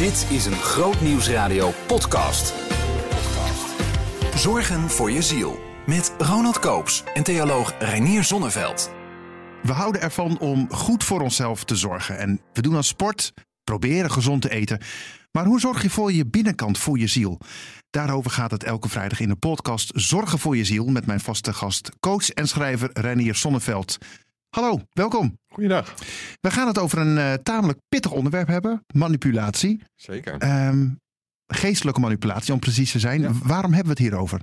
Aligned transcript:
Dit 0.00 0.26
is 0.30 0.46
een 0.46 0.52
Groot 0.52 1.00
Nieuwsradio 1.00 1.72
podcast. 1.86 2.54
Zorgen 4.34 4.90
voor 4.90 5.10
je 5.10 5.22
ziel. 5.22 5.60
Met 5.86 6.14
Ronald 6.18 6.58
Koops 6.58 7.04
en 7.14 7.22
theoloog 7.22 7.74
Reinier 7.78 8.24
Zonneveld. 8.24 8.90
We 9.62 9.72
houden 9.72 10.00
ervan 10.00 10.38
om 10.38 10.72
goed 10.72 11.04
voor 11.04 11.20
onszelf 11.20 11.64
te 11.64 11.76
zorgen. 11.76 12.18
En 12.18 12.40
we 12.52 12.62
doen 12.62 12.76
aan 12.76 12.84
sport, 12.84 13.32
proberen 13.64 14.10
gezond 14.10 14.42
te 14.42 14.50
eten. 14.50 14.80
Maar 15.32 15.44
hoe 15.44 15.60
zorg 15.60 15.82
je 15.82 15.90
voor 15.90 16.12
je 16.12 16.26
binnenkant, 16.26 16.78
voor 16.78 16.98
je 16.98 17.06
ziel? 17.06 17.40
Daarover 17.90 18.30
gaat 18.30 18.50
het 18.50 18.64
elke 18.64 18.88
vrijdag 18.88 19.20
in 19.20 19.28
de 19.28 19.36
podcast 19.36 19.90
Zorgen 19.94 20.38
voor 20.38 20.56
je 20.56 20.64
ziel 20.64 20.84
met 20.84 21.06
mijn 21.06 21.20
vaste 21.20 21.52
gast, 21.52 21.90
coach 22.00 22.30
en 22.30 22.48
schrijver 22.48 22.90
Renier 22.92 23.34
Sonneveld. 23.34 23.98
Hallo, 24.50 24.80
welkom. 24.92 25.38
Goeiedag. 25.48 25.94
We 26.40 26.50
gaan 26.50 26.66
het 26.66 26.78
over 26.78 26.98
een 26.98 27.16
uh, 27.16 27.32
tamelijk 27.32 27.78
pittig 27.88 28.12
onderwerp 28.12 28.48
hebben: 28.48 28.84
manipulatie. 28.94 29.82
Zeker. 29.96 30.66
Um, 30.66 31.00
geestelijke 31.46 32.00
manipulatie, 32.00 32.52
om 32.52 32.58
precies 32.58 32.92
te 32.92 32.98
zijn. 32.98 33.20
Ja. 33.20 33.30
Waarom 33.42 33.72
hebben 33.72 33.94
we 33.96 34.02
het 34.02 34.10
hierover? 34.10 34.40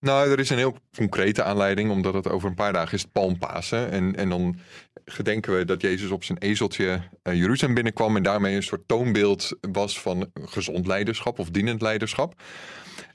Nou, 0.00 0.30
er 0.30 0.38
is 0.38 0.50
een 0.50 0.56
heel 0.56 0.76
concrete 0.96 1.42
aanleiding, 1.42 1.90
omdat 1.90 2.14
het 2.14 2.28
over 2.28 2.48
een 2.48 2.54
paar 2.54 2.72
dagen 2.72 2.94
is 2.94 3.04
Palmpasen. 3.04 3.90
En, 3.90 4.16
en 4.16 4.28
dan 4.28 4.58
gedenken 5.04 5.56
we 5.56 5.64
dat 5.64 5.80
Jezus 5.80 6.10
op 6.10 6.24
zijn 6.24 6.38
ezeltje 6.38 7.02
uh, 7.22 7.34
Jeruzalem 7.34 7.74
binnenkwam 7.74 8.16
en 8.16 8.22
daarmee 8.22 8.56
een 8.56 8.62
soort 8.62 8.88
toonbeeld 8.88 9.56
was 9.60 10.00
van 10.00 10.30
gezond 10.34 10.86
leiderschap 10.86 11.38
of 11.38 11.50
dienend 11.50 11.82
leiderschap. 11.82 12.40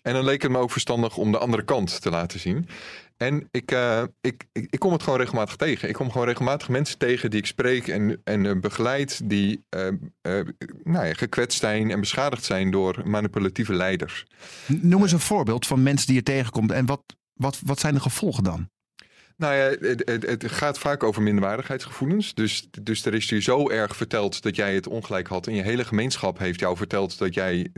En 0.05 0.13
dan 0.13 0.23
leek 0.23 0.41
het 0.41 0.51
me 0.51 0.57
ook 0.57 0.71
verstandig 0.71 1.17
om 1.17 1.31
de 1.31 1.37
andere 1.37 1.63
kant 1.63 2.01
te 2.01 2.09
laten 2.09 2.39
zien. 2.39 2.67
En 3.17 3.47
ik, 3.51 3.71
uh, 3.71 4.03
ik, 4.21 4.45
ik, 4.51 4.67
ik, 4.69 4.79
kom 4.79 4.91
het 4.91 5.03
gewoon 5.03 5.19
regelmatig 5.19 5.55
tegen. 5.55 5.89
Ik 5.89 5.93
kom 5.93 6.11
gewoon 6.11 6.27
regelmatig 6.27 6.69
mensen 6.69 6.97
tegen 6.97 7.29
die 7.29 7.39
ik 7.39 7.45
spreek 7.45 7.87
en, 7.87 8.21
en 8.23 8.43
uh, 8.43 8.59
begeleid, 8.59 9.29
die 9.29 9.65
uh, 9.75 9.87
nou 10.83 11.05
ja, 11.05 11.13
gekwetst 11.13 11.59
zijn 11.59 11.91
en 11.91 11.99
beschadigd 11.99 12.43
zijn 12.43 12.71
door 12.71 13.01
manipulatieve 13.05 13.73
leiders. 13.73 14.25
Noem 14.65 15.01
eens 15.01 15.11
een 15.11 15.19
voorbeeld 15.19 15.67
van 15.67 15.83
mensen 15.83 16.07
die 16.07 16.15
je 16.15 16.23
tegenkomt 16.23 16.71
en 16.71 16.85
wat, 16.85 17.03
wat, 17.33 17.59
wat 17.63 17.79
zijn 17.79 17.93
de 17.93 17.99
gevolgen 17.99 18.43
dan? 18.43 18.69
Nou 19.37 19.55
ja, 19.55 19.87
het, 19.87 20.01
het, 20.05 20.25
het, 20.25 20.51
gaat 20.51 20.79
vaak 20.79 21.03
over 21.03 21.21
minderwaardigheidsgevoelens. 21.21 22.33
Dus, 22.33 22.67
dus 22.81 23.05
er 23.05 23.13
is 23.13 23.29
je 23.29 23.41
zo 23.41 23.69
erg 23.69 23.95
verteld 23.95 24.41
dat 24.41 24.55
jij 24.55 24.75
het 24.75 24.87
ongelijk 24.87 25.27
had. 25.27 25.47
En 25.47 25.55
je 25.55 25.61
hele 25.61 25.85
gemeenschap 25.85 26.37
heeft 26.37 26.59
jou 26.59 26.77
verteld 26.77 27.17
dat 27.17 27.33
jij 27.33 27.69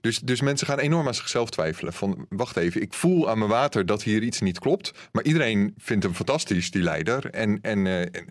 dus, 0.00 0.18
dus 0.18 0.40
mensen 0.40 0.66
gaan 0.66 0.78
enorm 0.78 1.06
aan 1.06 1.14
zichzelf 1.14 1.50
twijfelen. 1.50 1.92
Van 1.92 2.26
wacht 2.28 2.56
even, 2.56 2.82
ik 2.82 2.94
voel 2.94 3.30
aan 3.30 3.38
mijn 3.38 3.50
water 3.50 3.86
dat 3.86 4.02
hier 4.02 4.22
iets 4.22 4.40
niet 4.40 4.58
klopt. 4.58 4.92
Maar 5.12 5.24
iedereen 5.24 5.74
vindt 5.78 6.04
hem 6.04 6.14
fantastisch, 6.14 6.70
die 6.70 6.82
leider. 6.82 7.30
En, 7.30 7.58
en, 7.62 7.86
en 7.86 8.26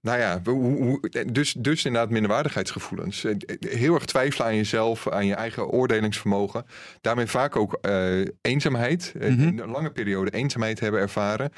nou 0.00 0.18
ja, 0.18 0.40
hoe, 0.44 1.10
dus, 1.32 1.52
dus 1.52 1.84
inderdaad 1.84 2.10
minderwaardigheidsgevoelens. 2.10 3.24
Eh, 3.24 3.34
heel 3.58 3.94
erg 3.94 4.04
twijfelen 4.04 4.46
aan 4.46 4.56
jezelf, 4.56 5.08
aan 5.08 5.26
je 5.26 5.34
eigen 5.34 5.68
oordelingsvermogen. 5.68 6.66
Daarmee 7.00 7.26
vaak 7.26 7.56
ook 7.56 7.78
uh, 7.82 8.26
eenzaamheid. 8.40 9.14
Mm 9.20 9.38
-hmm. 9.38 9.58
Een 9.58 9.70
lange 9.70 9.90
periode 9.90 10.30
eenzaamheid 10.30 10.80
hebben 10.80 11.00
ervaren. 11.00 11.52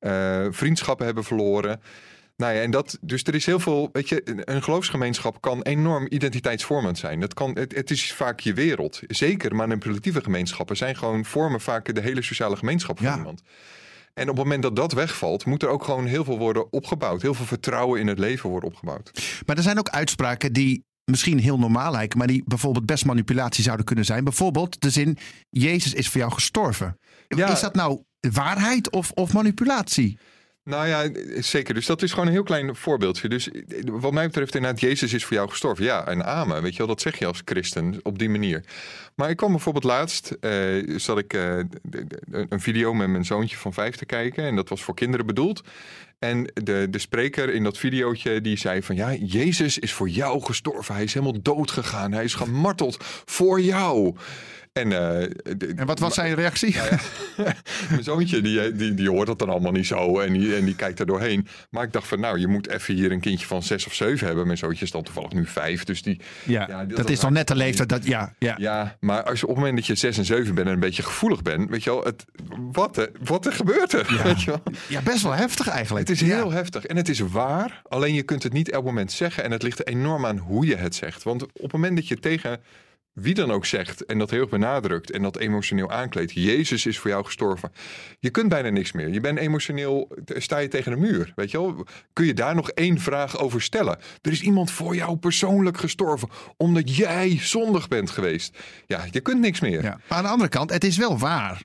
Uh, 0.00 0.46
vriendschappen 0.50 1.06
hebben 1.06 1.24
verloren. 1.24 1.80
Nou 2.40 2.54
ja, 2.54 2.60
en 2.62 2.70
dat, 2.70 2.98
dus 3.00 3.22
er 3.22 3.34
is 3.34 3.46
heel 3.46 3.60
veel, 3.60 3.88
weet 3.92 4.08
je, 4.08 4.22
een 4.44 4.62
geloofsgemeenschap 4.62 5.40
kan 5.40 5.62
enorm 5.62 6.06
identiteitsvormend 6.08 6.98
zijn. 6.98 7.20
Dat 7.20 7.34
kan, 7.34 7.50
het, 7.54 7.74
het 7.74 7.90
is 7.90 8.12
vaak 8.12 8.40
je 8.40 8.54
wereld. 8.54 9.00
Zeker 9.06 9.54
manipulatieve 9.54 10.22
gemeenschappen 10.22 10.76
zijn 10.76 10.96
gewoon, 10.96 11.24
vormen 11.24 11.60
vaak 11.60 11.94
de 11.94 12.00
hele 12.00 12.22
sociale 12.22 12.56
gemeenschap 12.56 12.98
van 12.98 13.06
ja. 13.06 13.16
iemand. 13.16 13.42
En 14.14 14.22
op 14.22 14.36
het 14.36 14.44
moment 14.44 14.62
dat 14.62 14.76
dat 14.76 14.92
wegvalt, 14.92 15.44
moet 15.44 15.62
er 15.62 15.68
ook 15.68 15.84
gewoon 15.84 16.06
heel 16.06 16.24
veel 16.24 16.38
worden 16.38 16.72
opgebouwd. 16.72 17.22
Heel 17.22 17.34
veel 17.34 17.46
vertrouwen 17.46 18.00
in 18.00 18.06
het 18.06 18.18
leven 18.18 18.50
worden 18.50 18.68
opgebouwd. 18.68 19.10
Maar 19.46 19.56
er 19.56 19.62
zijn 19.62 19.78
ook 19.78 19.88
uitspraken 19.88 20.52
die 20.52 20.84
misschien 21.04 21.38
heel 21.38 21.58
normaal 21.58 21.92
lijken, 21.92 22.18
maar 22.18 22.26
die 22.26 22.42
bijvoorbeeld 22.46 22.86
best 22.86 23.04
manipulatie 23.04 23.64
zouden 23.64 23.86
kunnen 23.86 24.04
zijn. 24.04 24.24
Bijvoorbeeld 24.24 24.80
de 24.80 24.90
zin: 24.90 25.18
Jezus 25.50 25.94
is 25.94 26.08
voor 26.08 26.20
jou 26.20 26.32
gestorven. 26.32 26.98
Ja. 27.28 27.52
Is 27.52 27.60
dat 27.60 27.74
nou 27.74 28.02
waarheid 28.30 28.90
of, 28.90 29.10
of 29.10 29.32
manipulatie? 29.32 30.18
Nou 30.70 30.86
ja, 30.86 31.10
zeker. 31.42 31.74
Dus 31.74 31.86
dat 31.86 32.02
is 32.02 32.10
gewoon 32.10 32.26
een 32.26 32.32
heel 32.32 32.42
klein 32.42 32.76
voorbeeldje. 32.76 33.28
Dus 33.28 33.48
wat 33.84 34.12
mij 34.12 34.26
betreft, 34.26 34.54
inderdaad, 34.54 34.80
Jezus 34.80 35.12
is 35.12 35.24
voor 35.24 35.36
jou 35.36 35.48
gestorven. 35.48 35.84
Ja, 35.84 36.06
en 36.06 36.24
amen. 36.24 36.62
Weet 36.62 36.72
je 36.72 36.78
wel, 36.78 36.86
dat 36.86 37.00
zeg 37.00 37.18
je 37.18 37.26
als 37.26 37.42
christen 37.44 38.00
op 38.02 38.18
die 38.18 38.28
manier. 38.28 38.64
Maar 39.14 39.30
ik 39.30 39.36
kwam 39.36 39.50
bijvoorbeeld 39.50 39.84
laatst, 39.84 40.36
uh, 40.40 40.98
zat 40.98 41.18
ik 41.18 41.34
uh, 41.34 41.58
een 42.30 42.60
video 42.60 42.94
met 42.94 43.08
mijn 43.08 43.24
zoontje 43.24 43.56
van 43.56 43.72
vijf 43.72 43.96
te 43.96 44.06
kijken. 44.06 44.44
En 44.44 44.56
dat 44.56 44.68
was 44.68 44.82
voor 44.82 44.94
kinderen 44.94 45.26
bedoeld. 45.26 45.62
En 46.20 46.50
de, 46.54 46.86
de 46.90 46.98
spreker 46.98 47.54
in 47.54 47.64
dat 47.64 47.78
videootje 47.78 48.40
die 48.40 48.58
zei 48.58 48.82
van 48.82 48.96
ja, 48.96 49.14
Jezus 49.14 49.78
is 49.78 49.92
voor 49.92 50.08
jou 50.08 50.42
gestorven. 50.42 50.94
Hij 50.94 51.04
is 51.04 51.14
helemaal 51.14 51.42
dood 51.42 51.70
gegaan. 51.70 52.12
Hij 52.12 52.24
is 52.24 52.34
gemarteld 52.34 52.96
voor 53.24 53.60
jou. 53.60 54.16
En, 54.72 54.90
uh, 54.90 55.22
en 55.76 55.86
wat 55.86 55.98
was 55.98 56.14
zijn 56.14 56.34
reactie? 56.34 56.76
Nou 56.76 56.88
ja, 56.90 56.98
mijn 57.90 58.02
zoontje 58.02 58.40
die, 58.40 58.72
die, 58.72 58.94
die 58.94 59.10
hoort 59.10 59.26
dat 59.26 59.38
dan 59.38 59.48
allemaal 59.48 59.72
niet 59.72 59.86
zo 59.86 60.18
en 60.20 60.32
die, 60.32 60.56
en 60.56 60.64
die 60.64 60.74
kijkt 60.74 61.00
er 61.00 61.06
doorheen. 61.06 61.46
Maar 61.70 61.84
ik 61.84 61.92
dacht 61.92 62.06
van 62.06 62.20
nou, 62.20 62.38
je 62.38 62.46
moet 62.46 62.68
even 62.68 62.94
hier 62.94 63.12
een 63.12 63.20
kindje 63.20 63.46
van 63.46 63.62
zes 63.62 63.86
of 63.86 63.94
zeven 63.94 64.26
hebben. 64.26 64.46
Mijn 64.46 64.58
zoontje 64.58 64.84
is 64.84 64.90
dan 64.90 65.02
toevallig 65.02 65.32
nu 65.32 65.46
vijf. 65.46 65.84
Dus 65.84 66.02
die, 66.02 66.20
ja, 66.44 66.66
ja 66.68 66.84
dat, 66.84 66.96
dat, 66.96 67.10
is 67.10 67.20
nog 67.20 67.30
net 67.30 67.48
de 67.48 67.54
leeftijd. 67.54 67.88
Dat, 67.88 68.06
ja, 68.06 68.34
ja. 68.38 68.54
ja, 68.58 68.96
maar 69.00 69.22
als 69.22 69.40
je 69.40 69.46
op 69.46 69.50
het 69.50 69.58
moment 69.58 69.76
dat 69.76 69.86
je 69.86 69.94
zes 69.94 70.18
en 70.18 70.24
zeven 70.24 70.54
bent 70.54 70.66
en 70.66 70.72
een 70.72 70.80
beetje 70.80 71.02
gevoelig 71.02 71.42
bent, 71.42 71.70
weet 71.70 71.84
je 71.84 71.90
wel, 71.90 72.04
het, 72.04 72.24
wat, 72.72 72.96
er, 72.96 73.10
wat 73.24 73.46
er 73.46 73.52
gebeurt 73.52 73.92
er? 73.92 74.14
Ja. 74.14 74.22
Weet 74.30 74.42
je 74.42 74.50
wel? 74.50 74.62
ja, 74.88 75.00
best 75.00 75.22
wel 75.22 75.34
heftig 75.34 75.68
eigenlijk. 75.68 76.06
Het 76.10 76.20
is 76.20 76.28
heel 76.28 76.50
heftig 76.50 76.86
en 76.86 76.96
het 76.96 77.08
is 77.08 77.18
waar. 77.18 77.82
Alleen 77.88 78.14
je 78.14 78.22
kunt 78.22 78.42
het 78.42 78.52
niet 78.52 78.70
elk 78.70 78.84
moment 78.84 79.12
zeggen 79.12 79.44
en 79.44 79.50
het 79.50 79.62
ligt 79.62 79.78
er 79.78 79.86
enorm 79.86 80.26
aan 80.26 80.38
hoe 80.38 80.66
je 80.66 80.76
het 80.76 80.94
zegt. 80.94 81.22
Want 81.22 81.42
op 81.42 81.62
het 81.62 81.72
moment 81.72 81.96
dat 81.96 82.08
je 82.08 82.18
tegen 82.18 82.60
wie 83.12 83.34
dan 83.34 83.50
ook 83.50 83.66
zegt 83.66 84.04
en 84.04 84.18
dat 84.18 84.30
heel 84.30 84.40
erg 84.40 84.48
benadrukt 84.48 85.10
en 85.10 85.22
dat 85.22 85.36
emotioneel 85.36 85.90
aankleedt. 85.90 86.32
Jezus 86.32 86.86
is 86.86 86.98
voor 86.98 87.10
jou 87.10 87.24
gestorven. 87.24 87.72
Je 88.18 88.30
kunt 88.30 88.48
bijna 88.48 88.68
niks 88.68 88.92
meer. 88.92 89.08
Je 89.08 89.20
bent 89.20 89.38
emotioneel, 89.38 90.16
sta 90.24 90.58
je 90.58 90.68
tegen 90.68 90.92
de 90.92 90.98
muur. 90.98 91.32
Weet 91.36 91.50
je 91.50 91.60
wel? 91.60 91.86
Kun 92.12 92.26
je 92.26 92.34
daar 92.34 92.54
nog 92.54 92.70
één 92.70 92.98
vraag 92.98 93.38
over 93.38 93.62
stellen? 93.62 93.98
Er 94.22 94.32
is 94.32 94.40
iemand 94.40 94.70
voor 94.70 94.94
jou 94.94 95.16
persoonlijk 95.16 95.78
gestorven 95.78 96.28
omdat 96.56 96.96
jij 96.96 97.38
zondig 97.40 97.88
bent 97.88 98.10
geweest. 98.10 98.58
Ja, 98.86 99.04
je 99.10 99.20
kunt 99.20 99.40
niks 99.40 99.60
meer. 99.60 99.82
Ja. 99.82 100.00
Maar 100.08 100.18
aan 100.18 100.24
de 100.24 100.30
andere 100.30 100.48
kant, 100.48 100.70
het 100.70 100.84
is 100.84 100.96
wel 100.96 101.18
waar. 101.18 101.62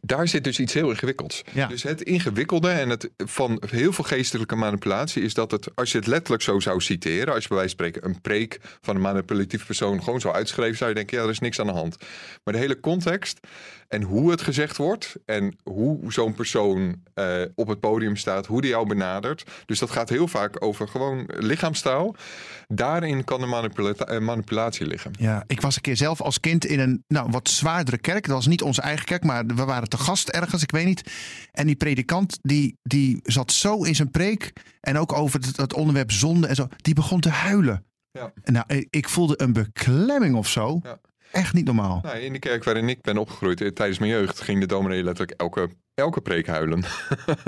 Daar 0.00 0.28
zit 0.28 0.44
dus 0.44 0.58
iets 0.58 0.72
heel 0.72 0.90
ingewikkelds. 0.90 1.42
Ja. 1.52 1.66
Dus 1.66 1.82
het 1.82 2.02
ingewikkelde 2.02 2.70
en 2.70 2.88
het 2.88 3.10
van 3.16 3.62
heel 3.66 3.92
veel 3.92 4.04
geestelijke 4.04 4.56
manipulatie 4.56 5.22
is 5.22 5.34
dat 5.34 5.50
het, 5.50 5.76
als 5.76 5.92
je 5.92 5.98
het 5.98 6.06
letterlijk 6.06 6.42
zo 6.42 6.60
zou 6.60 6.80
citeren, 6.80 7.34
als 7.34 7.42
je 7.42 7.48
bij 7.48 7.58
wijze 7.58 7.76
van 7.76 7.86
spreken 7.86 8.08
een 8.10 8.20
preek 8.20 8.60
van 8.80 8.94
een 8.94 9.00
manipulatieve 9.00 9.66
persoon 9.66 10.02
gewoon 10.02 10.20
zo 10.20 10.30
uitschreef, 10.30 10.76
zou 10.76 10.90
je 10.90 10.96
denken, 10.96 11.18
ja, 11.18 11.24
er 11.24 11.30
is 11.30 11.38
niks 11.38 11.60
aan 11.60 11.66
de 11.66 11.72
hand. 11.72 11.96
Maar 12.44 12.54
de 12.54 12.60
hele 12.60 12.80
context 12.80 13.40
en 13.88 14.02
hoe 14.02 14.30
het 14.30 14.42
gezegd 14.42 14.76
wordt 14.76 15.16
en 15.24 15.56
hoe 15.62 16.12
zo'n 16.12 16.34
persoon 16.34 17.02
uh, 17.14 17.42
op 17.54 17.68
het 17.68 17.80
podium 17.80 18.16
staat, 18.16 18.46
hoe 18.46 18.60
die 18.60 18.70
jou 18.70 18.86
benadert. 18.86 19.44
Dus 19.66 19.78
dat 19.78 19.90
gaat 19.90 20.08
heel 20.08 20.28
vaak 20.28 20.64
over 20.64 20.88
gewoon 20.88 21.24
lichaamstaal. 21.26 22.14
Daarin 22.66 23.24
kan 23.24 23.40
de 23.40 23.46
manipula 23.46 23.94
uh, 24.10 24.18
manipulatie 24.18 24.86
liggen. 24.86 25.12
Ja, 25.18 25.44
ik 25.46 25.60
was 25.60 25.76
een 25.76 25.82
keer 25.82 25.96
zelf 25.96 26.20
als 26.20 26.40
kind 26.40 26.64
in 26.64 26.80
een 26.80 27.04
nou, 27.06 27.30
wat 27.30 27.48
zwaardere 27.48 27.98
kerk. 27.98 28.26
Dat 28.26 28.34
was 28.34 28.46
niet 28.46 28.62
onze 28.62 28.82
eigen 28.82 29.04
kerk, 29.04 29.24
maar 29.24 29.46
we 29.46 29.64
waren 29.64 29.77
te 29.86 29.98
gast 29.98 30.28
ergens, 30.28 30.62
ik 30.62 30.70
weet 30.70 30.86
niet. 30.86 31.10
En 31.52 31.66
die 31.66 31.76
predikant 31.76 32.38
die, 32.42 32.78
die 32.82 33.20
zat 33.22 33.52
zo 33.52 33.82
in 33.82 33.94
zijn 33.94 34.10
preek 34.10 34.52
en 34.80 34.98
ook 34.98 35.12
over 35.12 35.40
het, 35.40 35.56
het 35.56 35.74
onderwerp 35.74 36.12
zonde 36.12 36.46
en 36.46 36.54
zo. 36.54 36.66
Die 36.76 36.94
begon 36.94 37.20
te 37.20 37.30
huilen. 37.30 37.84
Ja. 38.10 38.32
Nou, 38.44 38.86
ik 38.90 39.08
voelde 39.08 39.42
een 39.42 39.52
beklemming 39.52 40.34
of 40.34 40.48
zo. 40.48 40.80
Ja. 40.82 40.98
Echt 41.32 41.54
niet 41.54 41.64
normaal. 41.64 42.00
Nou, 42.02 42.18
in 42.18 42.32
de 42.32 42.38
kerk 42.38 42.64
waarin 42.64 42.88
ik 42.88 43.02
ben 43.02 43.16
opgegroeid 43.16 43.60
eh, 43.60 43.68
tijdens 43.68 43.98
mijn 43.98 44.10
jeugd 44.10 44.40
ging 44.40 44.60
de 44.60 44.66
dominee 44.66 45.02
letterlijk 45.02 45.40
elke, 45.40 45.68
elke 45.94 46.20
preek 46.20 46.46
huilen. 46.46 46.84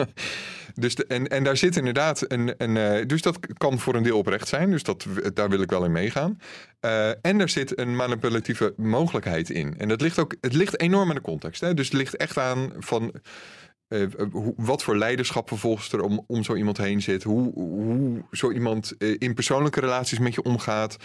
dus 0.74 0.94
de, 0.94 1.06
en, 1.06 1.28
en 1.28 1.44
daar 1.44 1.56
zit 1.56 1.76
inderdaad 1.76 2.24
een. 2.32 2.54
een 2.56 2.76
uh, 2.76 3.06
dus 3.06 3.22
dat 3.22 3.38
kan 3.56 3.78
voor 3.78 3.94
een 3.94 4.02
deel 4.02 4.18
oprecht 4.18 4.48
zijn. 4.48 4.70
Dus 4.70 4.82
dat, 4.82 5.06
daar 5.34 5.48
wil 5.48 5.60
ik 5.60 5.70
wel 5.70 5.84
in 5.84 5.92
meegaan. 5.92 6.38
En 7.20 7.40
er 7.40 7.48
zit 7.48 7.78
een 7.78 7.96
manipulatieve 7.96 8.74
mogelijkheid 8.76 9.50
in. 9.50 9.74
En 9.78 9.88
dat 9.88 10.00
ligt 10.00 10.18
ook. 10.18 10.34
Het 10.40 10.54
ligt 10.54 10.80
enorm 10.80 11.08
aan 11.08 11.14
de 11.14 11.20
context. 11.20 11.60
Hè? 11.60 11.74
Dus 11.74 11.86
het 11.86 11.96
ligt 11.96 12.16
echt 12.16 12.38
aan 12.38 12.72
van. 12.78 13.12
Uh, 13.90 14.06
hoe, 14.32 14.54
wat 14.56 14.82
voor 14.82 14.96
leiderschap 14.96 15.48
vervolgens 15.48 15.92
er 15.92 16.00
om, 16.00 16.24
om 16.26 16.42
zo 16.44 16.54
iemand 16.54 16.76
heen 16.76 17.02
zit. 17.02 17.22
Hoe, 17.22 17.52
hoe 17.52 18.22
zo 18.32 18.52
iemand 18.52 18.94
uh, 18.98 19.16
in 19.18 19.34
persoonlijke 19.34 19.80
relaties 19.80 20.18
met 20.18 20.34
je 20.34 20.42
omgaat. 20.42 20.96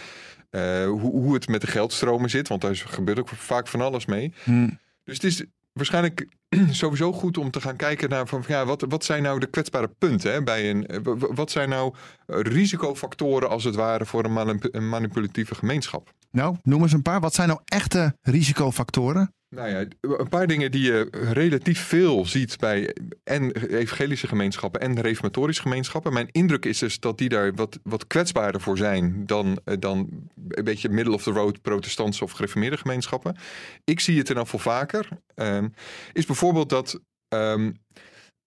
Uh, 0.52 0.86
hoe, 0.86 1.00
hoe, 1.00 1.34
het 1.34 1.48
met 1.48 1.62
de 1.62 1.68
geldstromen 1.68 2.30
zit. 2.30 2.48
Want 2.48 2.62
daar 2.62 2.76
gebeurt 2.76 3.20
ook 3.20 3.30
vaak 3.30 3.68
van 3.68 3.82
alles 3.82 4.06
mee. 4.06 4.34
Hmm. 4.44 4.80
Dus 5.04 5.14
het 5.14 5.24
is 5.24 5.46
waarschijnlijk 5.74 6.28
sowieso 6.72 7.12
goed 7.12 7.38
om 7.38 7.52
te 7.52 7.62
gaan 7.62 7.76
kijken 7.76 8.10
naar 8.10 8.28
van 8.28 8.44
ja, 8.48 8.66
wat, 8.66 8.86
wat 8.90 9.04
zijn 9.04 9.24
nou 9.24 9.40
de 9.40 9.50
kwetsbare 9.50 9.90
punten 9.98 10.32
hè, 10.32 10.44
bij 10.44 10.70
een. 10.70 10.88
Wat 11.20 11.52
zijn 11.52 11.70
nou 11.70 11.94
risicofactoren 12.28 13.50
als 13.50 13.64
het 13.64 13.76
ware 13.76 14.06
voor 14.06 14.24
een, 14.24 14.34
manip 14.34 14.68
een 14.72 14.90
manipulatieve 14.90 15.56
gemeenschap? 15.56 16.14
Nou, 16.36 16.56
noem 16.64 16.82
eens 16.82 16.94
een 16.94 17.02
paar. 17.02 17.20
Wat 17.20 17.34
zijn 17.34 17.48
nou 17.48 17.60
echte 17.66 18.18
risicofactoren? 18.22 19.34
Nou 19.50 19.70
ja, 19.70 19.86
een 20.02 20.30
paar 20.30 20.48
dingen 20.48 20.72
die 20.72 20.82
je 20.82 21.08
relatief 21.12 21.80
veel 21.80 22.26
ziet 22.26 22.58
bij 22.58 22.96
en 23.24 23.52
evangelische 23.52 24.28
gemeenschappen 24.28 24.82
en 24.82 25.02
reformatorische 25.02 25.62
gemeenschappen. 25.62 26.14
Mijn 26.14 26.30
indruk 26.32 26.66
is 26.66 26.80
dus 26.80 27.00
dat 27.00 27.18
die 27.18 27.30
daar 27.30 27.54
wat, 27.54 27.80
wat 27.84 28.08
kwetsbaarder 28.08 28.62
voor 28.62 28.78
zijn 28.78 29.26
dan, 29.26 29.60
eh, 29.64 29.76
dan 29.80 30.10
een 30.48 30.64
beetje 30.64 30.90
middle 30.90 31.14
of 31.14 31.24
the 31.24 31.32
road 31.32 31.62
protestantse 31.62 32.24
of 32.24 32.32
gereformeerde 32.32 32.78
gemeenschappen. 32.78 33.38
Ik 33.84 34.00
zie 34.00 34.18
het 34.18 34.30
er 34.30 34.36
dan 34.36 34.48
veel 34.48 34.60
vaker. 34.60 35.08
Um, 35.36 35.74
is 36.14 36.26
bijvoorbeeld 36.26 36.70
dat 36.70 37.00
um, 37.30 37.78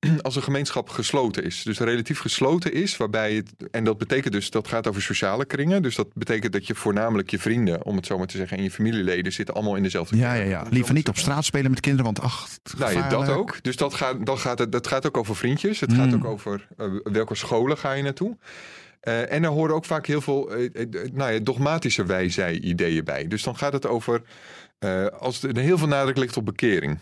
als 0.22 0.36
een 0.36 0.42
gemeenschap 0.42 0.88
gesloten 0.88 1.44
is. 1.44 1.62
Dus 1.62 1.78
relatief 1.78 2.18
gesloten 2.18 2.72
is, 2.72 2.96
waarbij 2.96 3.34
het. 3.34 3.52
En 3.70 3.84
dat 3.84 3.98
betekent 3.98 4.32
dus, 4.32 4.50
dat 4.50 4.68
gaat 4.68 4.86
over 4.88 5.02
sociale 5.02 5.44
kringen. 5.44 5.82
Dus 5.82 5.94
dat 5.94 6.14
betekent 6.14 6.52
dat 6.52 6.66
je 6.66 6.74
voornamelijk 6.74 7.30
je 7.30 7.38
vrienden, 7.38 7.84
om 7.84 7.96
het 7.96 8.06
zo 8.06 8.18
maar 8.18 8.26
te 8.26 8.36
zeggen, 8.36 8.56
en 8.56 8.62
je 8.62 8.70
familieleden 8.70 9.32
zitten 9.32 9.54
allemaal 9.54 9.76
in 9.76 9.82
dezelfde 9.82 10.16
Ja, 10.16 10.34
ja, 10.34 10.44
ja. 10.44 10.66
Liever 10.70 10.94
niet 10.94 11.08
op 11.08 11.16
straat 11.16 11.44
spelen 11.44 11.70
met 11.70 11.80
kinderen, 11.80 12.06
want 12.06 12.20
ach. 12.20 12.48
Nou 12.78 12.92
ja, 12.92 13.08
dat 13.08 13.28
ook. 13.28 13.62
Dus 13.62 13.76
dat 13.76 13.94
gaat, 13.94 14.26
dan 14.26 14.38
gaat 14.38 14.58
het, 14.58 14.72
dat 14.72 14.86
gaat 14.86 15.06
ook 15.06 15.16
over 15.16 15.36
vriendjes. 15.36 15.80
Het 15.80 15.92
gaat 15.92 16.14
ook 16.14 16.24
over 16.24 16.68
uh, 16.78 16.86
welke 17.02 17.34
scholen 17.34 17.78
ga 17.78 17.92
je 17.92 18.02
naartoe. 18.02 18.36
Uh, 19.02 19.32
en 19.32 19.44
er 19.44 19.50
horen 19.50 19.74
ook 19.74 19.84
vaak 19.84 20.06
heel 20.06 20.20
veel 20.20 20.58
uh, 20.58 20.70
nou 21.12 21.32
ja, 21.32 21.38
dogmatische 21.38 22.04
wijzij-ideeën 22.04 23.04
bij. 23.04 23.26
Dus 23.26 23.42
dan 23.42 23.56
gaat 23.56 23.72
het 23.72 23.86
over. 23.86 24.22
Als 25.18 25.42
er 25.42 25.58
heel 25.58 25.78
veel 25.78 25.88
nadruk 25.88 26.16
ligt 26.16 26.36
op 26.36 26.44
bekering. 26.44 26.98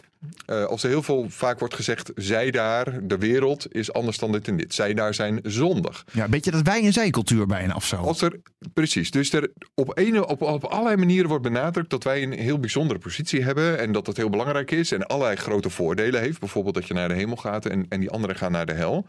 Uh, 0.47 0.65
als 0.65 0.83
er 0.83 0.89
heel 0.89 1.03
veel 1.03 1.27
vaak 1.29 1.59
wordt 1.59 1.75
gezegd, 1.75 2.11
zij 2.15 2.51
daar, 2.51 3.07
de 3.07 3.19
wereld 3.19 3.75
is 3.75 3.93
anders 3.93 4.19
dan 4.19 4.33
dit 4.33 4.49
en 4.49 4.57
dit. 4.57 4.75
Zij 4.75 4.95
daar 4.95 5.15
zijn 5.15 5.41
zondig. 5.43 6.05
Ja, 6.13 6.25
een 6.25 6.31
beetje 6.31 6.51
dat 6.51 6.63
wij 6.63 6.85
en 6.85 6.93
zij 6.93 7.11
cultuur 7.11 7.47
bijna 7.47 7.75
of 7.75 7.85
zo. 7.85 7.97
Als 7.97 8.23
er, 8.23 8.41
precies, 8.75 9.11
dus 9.11 9.33
er 9.33 9.51
op, 9.75 9.99
ene, 9.99 10.27
op, 10.27 10.43
op 10.43 10.65
allerlei 10.65 10.97
manieren 10.97 11.29
wordt 11.29 11.43
benadrukt 11.45 11.91
dat 11.91 12.05
wij 12.05 12.23
een 12.23 12.33
heel 12.33 12.59
bijzondere 12.59 12.99
positie 12.99 13.43
hebben. 13.43 13.79
En 13.79 13.93
dat 13.93 14.07
het 14.07 14.17
heel 14.17 14.31
belangrijk 14.31 14.71
is 14.71 14.93
en 14.93 15.07
allerlei 15.07 15.37
grote 15.37 15.71
voordelen 15.71 16.21
heeft. 16.21 16.41
Bijvoorbeeld 16.41 16.75
dat 16.75 16.87
je 16.87 16.95
naar 16.95 17.09
de 17.09 17.15
hemel 17.15 17.37
gaat 17.37 17.67
en, 17.67 17.87
en 17.89 18.01
die 18.01 18.11
anderen 18.11 18.37
gaan 18.37 18.53
naar 18.53 18.67
de 18.67 18.73
hel. 18.73 19.07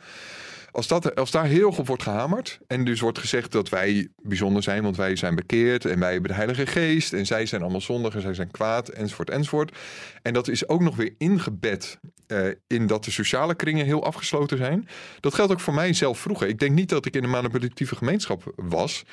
Als, 0.78 0.88
dat, 0.88 1.16
als 1.16 1.32
daar 1.32 1.46
heel 1.46 1.72
goed 1.72 1.88
wordt 1.88 2.04
gehamerd 2.04 2.60
en 2.68 2.86
dus 2.86 3.00
wordt 3.00 3.20
gezegd 3.20 3.52
dat 3.52 3.70
wij 3.70 4.08
bijzonder 4.22 4.64
zijn, 4.64 4.84
want 4.84 4.96
wij 4.96 5.16
zijn 5.16 5.36
bekeerd 5.36 5.86
en 5.86 6.00
wij 6.00 6.12
hebben 6.12 6.30
de 6.30 6.36
Heilige 6.36 6.66
Geest 6.66 7.14
en 7.14 7.26
zij 7.26 7.46
zijn 7.46 7.62
allemaal 7.62 7.82
zondig 7.82 8.16
en 8.16 8.22
zij 8.22 8.34
zijn 8.34 8.52
kwaad, 8.52 8.90
enzovoort, 8.90 9.30
enzovoort. 9.30 9.78
En 10.22 10.34
dat 10.34 10.48
is 10.48 10.68
ook 10.68 10.82
nog 10.82 10.96
weer 10.96 11.14
ingebed 11.18 12.00
uh, 12.28 12.48
in 12.68 12.88
dat 12.88 13.04
de 13.04 13.12
sociale 13.12 13.56
kringen 13.56 13.86
heel 13.86 14.06
afgesloten 14.06 14.58
zijn. 14.58 14.88
Dat 15.20 15.34
geldt 15.34 15.52
ook 15.52 15.60
voor 15.60 15.74
mij 15.74 15.94
zelf 15.94 16.20
vroeger. 16.20 16.48
Ik 16.48 16.60
denk 16.60 16.72
niet 16.72 16.90
dat 16.90 17.06
ik 17.06 17.16
in 17.16 17.24
een 17.24 17.30
manipulatieve 17.30 17.96
gemeenschap 17.96 18.54
was, 18.56 19.04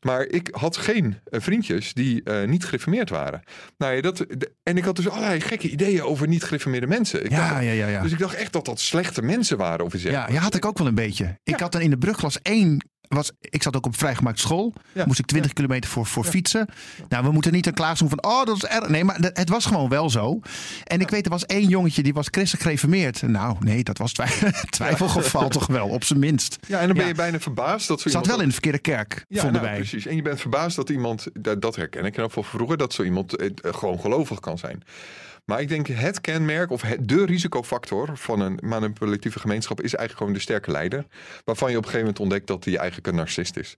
maar 0.00 0.26
ik 0.26 0.48
had 0.52 0.76
geen 0.76 1.04
uh, 1.04 1.40
vriendjes 1.40 1.94
die 1.94 2.20
uh, 2.24 2.44
niet 2.44 2.64
gereformeerd 2.64 3.10
waren. 3.10 3.42
Nou 3.78 3.94
ja, 3.94 4.00
dat, 4.00 4.16
de, 4.16 4.52
en 4.62 4.76
ik 4.76 4.84
had 4.84 4.96
dus 4.96 5.08
allerlei 5.08 5.40
gekke 5.40 5.68
ideeën 5.68 6.02
over 6.02 6.28
niet 6.28 6.44
gereformeerde 6.44 6.86
mensen. 6.86 7.24
Ik 7.24 7.30
ja, 7.30 7.36
dacht, 7.36 7.64
ja, 7.64 7.70
ja, 7.70 7.86
ja. 7.86 8.02
Dus 8.02 8.12
ik 8.12 8.18
dacht 8.18 8.34
echt 8.34 8.52
dat 8.52 8.64
dat 8.64 8.80
slechte 8.80 9.22
mensen 9.22 9.56
waren. 9.56 9.84
Of 9.84 9.94
iets 9.94 10.02
ja, 10.02 10.28
ja, 10.30 10.40
had 10.40 10.54
ik 10.54 10.64
ook 10.64 10.78
wel 10.78 10.86
een 10.86 10.94
beetje. 10.94 11.05
Ik 11.42 11.60
had 11.60 11.72
dan 11.72 11.80
in 11.80 11.90
de 11.90 11.98
brugklas 11.98 12.42
één 12.42 12.82
was, 13.08 13.32
ik 13.40 13.62
zat 13.62 13.76
ook 13.76 13.86
op 13.86 13.96
vrijgemaakt 13.96 14.38
school. 14.38 14.72
Ja. 14.92 15.04
Moest 15.06 15.18
ik 15.18 15.26
20 15.26 15.50
ja. 15.50 15.56
kilometer 15.56 15.90
voor, 15.90 16.06
voor 16.06 16.24
ja. 16.24 16.30
fietsen. 16.30 16.68
Nou, 17.08 17.24
we 17.24 17.30
moeten 17.30 17.52
niet 17.52 17.66
een 17.66 17.74
klaas 17.74 17.98
doen 17.98 18.08
van, 18.08 18.24
oh, 18.24 18.44
dat 18.44 18.56
is 18.56 18.64
erg. 18.64 18.88
Nee, 18.88 19.04
maar 19.04 19.16
het 19.20 19.48
was 19.48 19.66
gewoon 19.66 19.88
wel 19.88 20.10
zo. 20.10 20.40
En 20.84 21.00
ik 21.00 21.10
weet, 21.10 21.24
er 21.24 21.30
was 21.30 21.46
één 21.46 21.68
jongetje 21.68 22.02
die 22.02 22.14
was 22.14 22.28
christelijk 22.30 22.62
gereformeerd. 22.62 23.22
Nou, 23.22 23.56
nee, 23.60 23.84
dat 23.84 23.98
was 23.98 24.12
twijfel, 24.12 24.50
twijfelgeval 24.70 25.48
toch 25.48 25.66
wel, 25.66 25.88
op 25.88 26.04
zijn 26.04 26.18
minst. 26.18 26.58
Ja, 26.66 26.80
en 26.80 26.86
dan 26.86 26.96
ben 26.96 27.06
je 27.06 27.14
bijna 27.14 27.40
verbaasd 27.40 27.88
dat 27.88 28.00
zo 28.00 28.08
Zat 28.08 28.26
wel 28.26 28.40
in 28.40 28.46
de 28.46 28.52
verkeerde 28.52 28.78
kerk, 28.78 29.24
vonden 29.28 29.52
nou, 29.52 29.64
wij. 29.64 29.76
precies. 29.76 30.06
En 30.06 30.16
je 30.16 30.22
bent 30.22 30.40
verbaasd 30.40 30.76
dat 30.76 30.90
iemand, 30.90 31.26
dat, 31.32 31.62
dat 31.62 31.76
herken 31.76 32.04
ik 32.04 32.16
en 32.16 32.30
van 32.30 32.44
vroeger, 32.44 32.76
dat 32.76 32.92
zo 32.92 33.02
iemand 33.02 33.36
eh, 33.36 33.50
gewoon 33.74 34.00
gelovig 34.00 34.40
kan 34.40 34.58
zijn. 34.58 34.82
Maar 35.46 35.60
ik 35.60 35.68
denk 35.68 35.86
het 35.86 36.20
kenmerk 36.20 36.70
of 36.70 36.80
de 37.00 37.24
risicofactor 37.24 38.16
van 38.16 38.40
een 38.40 38.58
manipulatieve 38.62 39.38
gemeenschap 39.38 39.76
is 39.80 39.94
eigenlijk 39.94 40.18
gewoon 40.18 40.32
de 40.32 40.40
sterke 40.40 40.70
leider. 40.70 41.06
Waarvan 41.44 41.70
je 41.70 41.76
op 41.76 41.82
een 41.82 41.90
gegeven 41.90 42.06
moment 42.06 42.20
ontdekt 42.20 42.46
dat 42.46 42.64
hij 42.64 42.76
eigenlijk 42.76 43.06
een 43.08 43.14
narcist 43.14 43.56
is. 43.56 43.76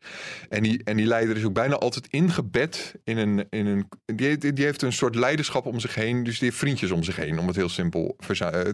En 0.49 0.63
die, 0.63 0.81
en 0.85 0.97
die 0.97 1.07
leider 1.07 1.37
is 1.37 1.45
ook 1.45 1.53
bijna 1.53 1.75
altijd 1.75 2.07
ingebed 2.11 2.95
in 3.05 3.17
een. 3.17 3.47
In 3.51 3.67
een 3.67 3.89
die, 4.05 4.53
die 4.53 4.65
heeft 4.65 4.83
een 4.83 4.93
soort 4.93 5.15
leiderschap 5.15 5.67
om 5.67 5.81
zich 5.81 5.95
heen. 5.95 6.25
Dus 6.25 6.39
die 6.39 6.49
heeft 6.49 6.61
vriendjes 6.61 6.91
om 6.91 7.03
zich 7.03 7.17
heen, 7.17 7.39
om 7.39 7.47
het 7.47 7.57
heel 7.57 7.69
simpel 7.69 8.17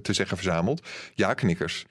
te 0.02 0.12
zeggen, 0.12 0.36
verzameld. 0.36 0.88
Ja, 1.14 1.34
knikkers. 1.34 1.86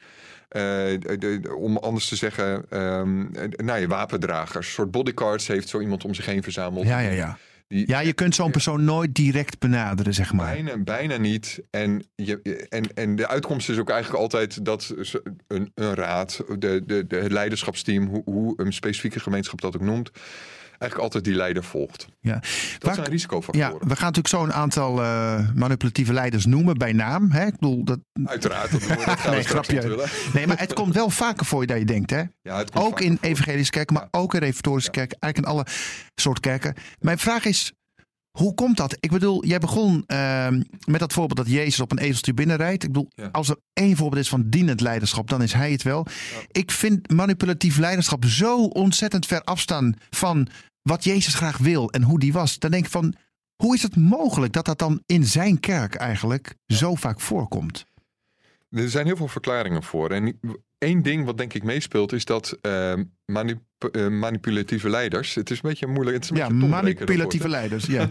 De, 0.50 1.56
om 1.58 1.78
anders 1.78 2.08
te 2.08 2.16
zeggen, 2.16 2.80
um, 2.80 3.32
nou 3.56 3.80
ja, 3.80 3.88
wapendragers. 3.88 4.68
Een 4.68 4.74
soort 4.74 4.92
bodyguards 4.92 5.48
heeft 5.48 5.70
zo 5.70 5.80
iemand 5.80 6.06
om 6.06 6.14
zich 6.14 6.26
heen 6.26 6.44
verzameld. 6.44 6.86
Ja, 6.86 7.00
ja, 7.00 7.12
ja. 7.12 7.38
Die, 7.74 7.88
ja, 7.88 8.00
je 8.00 8.14
kunt 8.14 8.36
zo'n 8.36 8.52
persoon 8.52 8.84
nooit 8.84 9.16
direct 9.16 9.60
benaderen, 9.60 10.14
zeg 10.14 10.34
maar. 10.34 10.54
Bijna, 10.54 10.78
bijna 10.78 11.18
niet. 11.18 11.64
En, 11.70 12.04
je, 12.16 12.66
en, 12.70 12.94
en 12.94 13.16
de 13.16 13.28
uitkomst 13.28 13.70
is 13.70 13.78
ook 13.78 13.90
eigenlijk 13.90 14.22
altijd 14.22 14.66
dat 14.66 14.94
een, 15.48 15.72
een 15.76 15.94
raad, 15.94 16.44
de, 16.48 16.84
de, 16.86 17.08
de, 17.08 17.16
het 17.16 17.32
leiderschapsteam, 17.32 18.08
hoe, 18.08 18.22
hoe 18.26 18.54
een 18.56 18.74
specifieke 18.74 19.20
gemeenschap 19.20 19.62
dat 19.62 19.76
ook 19.76 19.82
noemt, 19.82 20.12
eigenlijk 20.80 21.02
altijd 21.02 21.24
die 21.24 21.36
leider 21.36 21.64
volgt. 21.64 22.08
Ja. 22.20 22.34
Dat 22.34 22.44
Waar, 22.80 22.94
zijn 22.94 23.08
risicofactoren. 23.08 23.72
Ja, 23.72 23.88
we 23.88 23.96
gaan 23.96 24.12
natuurlijk 24.14 24.28
zo 24.28 24.44
een 24.44 24.54
aantal 24.54 25.02
uh, 25.02 25.50
manipulatieve 25.56 26.14
leiders 26.14 26.46
noemen 26.46 26.78
bij 26.78 26.94
naam. 26.94 27.32
Hè? 27.32 27.46
Ik 27.46 27.60
bedoel, 27.60 27.84
dat... 27.84 28.00
Uiteraard. 28.26 28.72
Dat, 28.72 29.06
dat 29.06 29.20
gaan 29.20 29.34
nee, 29.34 29.44
grapje. 29.44 30.08
Nee, 30.34 30.48
maar 30.48 30.60
het 30.60 30.74
komt 30.74 30.94
wel 30.94 31.10
vaker 31.10 31.46
voor 31.46 31.62
je 31.62 31.68
dat 31.68 31.78
je 31.78 31.86
denkt. 31.86 32.10
Hè? 32.10 32.24
Ja, 32.42 32.58
het 32.58 32.76
ook 32.76 33.02
in 33.02 33.18
evangelische 33.22 33.72
kerken, 33.72 33.94
maar 33.94 34.08
ja. 34.12 34.20
ook 34.20 34.34
in 34.34 34.40
reformatorische 34.40 34.92
kerken. 34.92 35.18
Eigenlijk 35.20 35.54
in 35.54 35.58
alle 35.58 35.66
soort 36.16 36.40
kerken. 36.40 36.76
Mijn 37.00 37.18
vraag 37.18 37.46
is, 37.46 37.74
hoe 38.38 38.54
komt 38.54 38.78
dat? 38.78 38.98
Ik 39.00 39.12
bedoel, 39.12 39.46
jij 39.46 39.60
begon 39.60 40.04
uh, 40.08 40.48
met 40.86 41.00
dat 41.00 41.14
voorbeeld 41.14 41.38
dat 41.38 41.56
Jezus 41.56 41.80
op 41.80 41.92
een 41.92 41.98
ezeltje 41.98 42.34
binnenrijdt. 42.34 42.84
Ik 42.84 42.92
bedoel, 42.92 43.10
ja. 43.16 43.30
als 43.32 43.50
er 43.50 43.58
één 43.74 43.96
voorbeeld 43.96 44.22
is 44.22 44.30
van 44.30 44.50
dienend 44.50 44.82
leiderschap, 44.82 45.30
dan 45.30 45.42
is 45.42 45.54
hij 45.54 45.72
het 45.72 45.84
wel. 45.84 46.06
Ja. 46.08 46.40
Ik 46.52 46.72
vind 46.72 47.12
manipulatief 47.12 47.78
leiderschap 47.78 48.26
zo 48.26 48.64
ontzettend 48.64 49.26
ver 49.26 49.42
afstaan 49.42 49.96
van 50.10 50.48
wat 50.82 51.04
Jezus 51.04 51.34
graag 51.34 51.58
wil 51.58 51.92
en 51.92 52.04
hoe 52.04 52.20
die 52.20 52.34
was. 52.34 52.60
Dan 52.60 52.72
denk 52.72 52.86
ik 52.86 52.92
van, 52.92 53.16
hoe 53.56 53.76
is 53.76 53.82
het 53.84 53.96
mogelijk 53.96 54.54
dat 54.54 54.66
dat 54.66 54.80
dan 54.80 55.02
in 55.06 55.26
zijn 55.26 55.60
kerk 55.60 55.96
eigenlijk 55.96 56.56
ja. 56.66 56.76
zo 56.76 56.96
vaak 56.96 57.20
voorkomt? 57.20 57.86
Er 58.70 58.90
zijn 58.90 59.06
heel 59.06 59.18
veel 59.18 59.28
verklaringen 59.28 59.84
voor. 59.84 60.12
En 60.12 60.40
één 60.78 61.02
ding 61.02 61.26
wat 61.26 61.38
denk 61.38 61.54
ik 61.54 61.64
meespeelt 61.64 62.12
is 62.12 62.26
dat 62.26 62.58
uh, 62.62 62.94
manip 63.26 63.62
uh, 63.92 64.08
manipulatieve 64.08 64.90
leiders. 64.90 65.36
Het 65.36 65.50
is 65.50 65.58
een 65.58 65.70
beetje 65.70 65.88
moeilijk. 65.88 66.16
Het 66.16 66.24
is 66.24 66.30
een 66.30 66.36
ja, 66.36 66.50
manipulatieve 66.50 67.50
leiders. 67.50 67.86
Ja. 67.86 68.10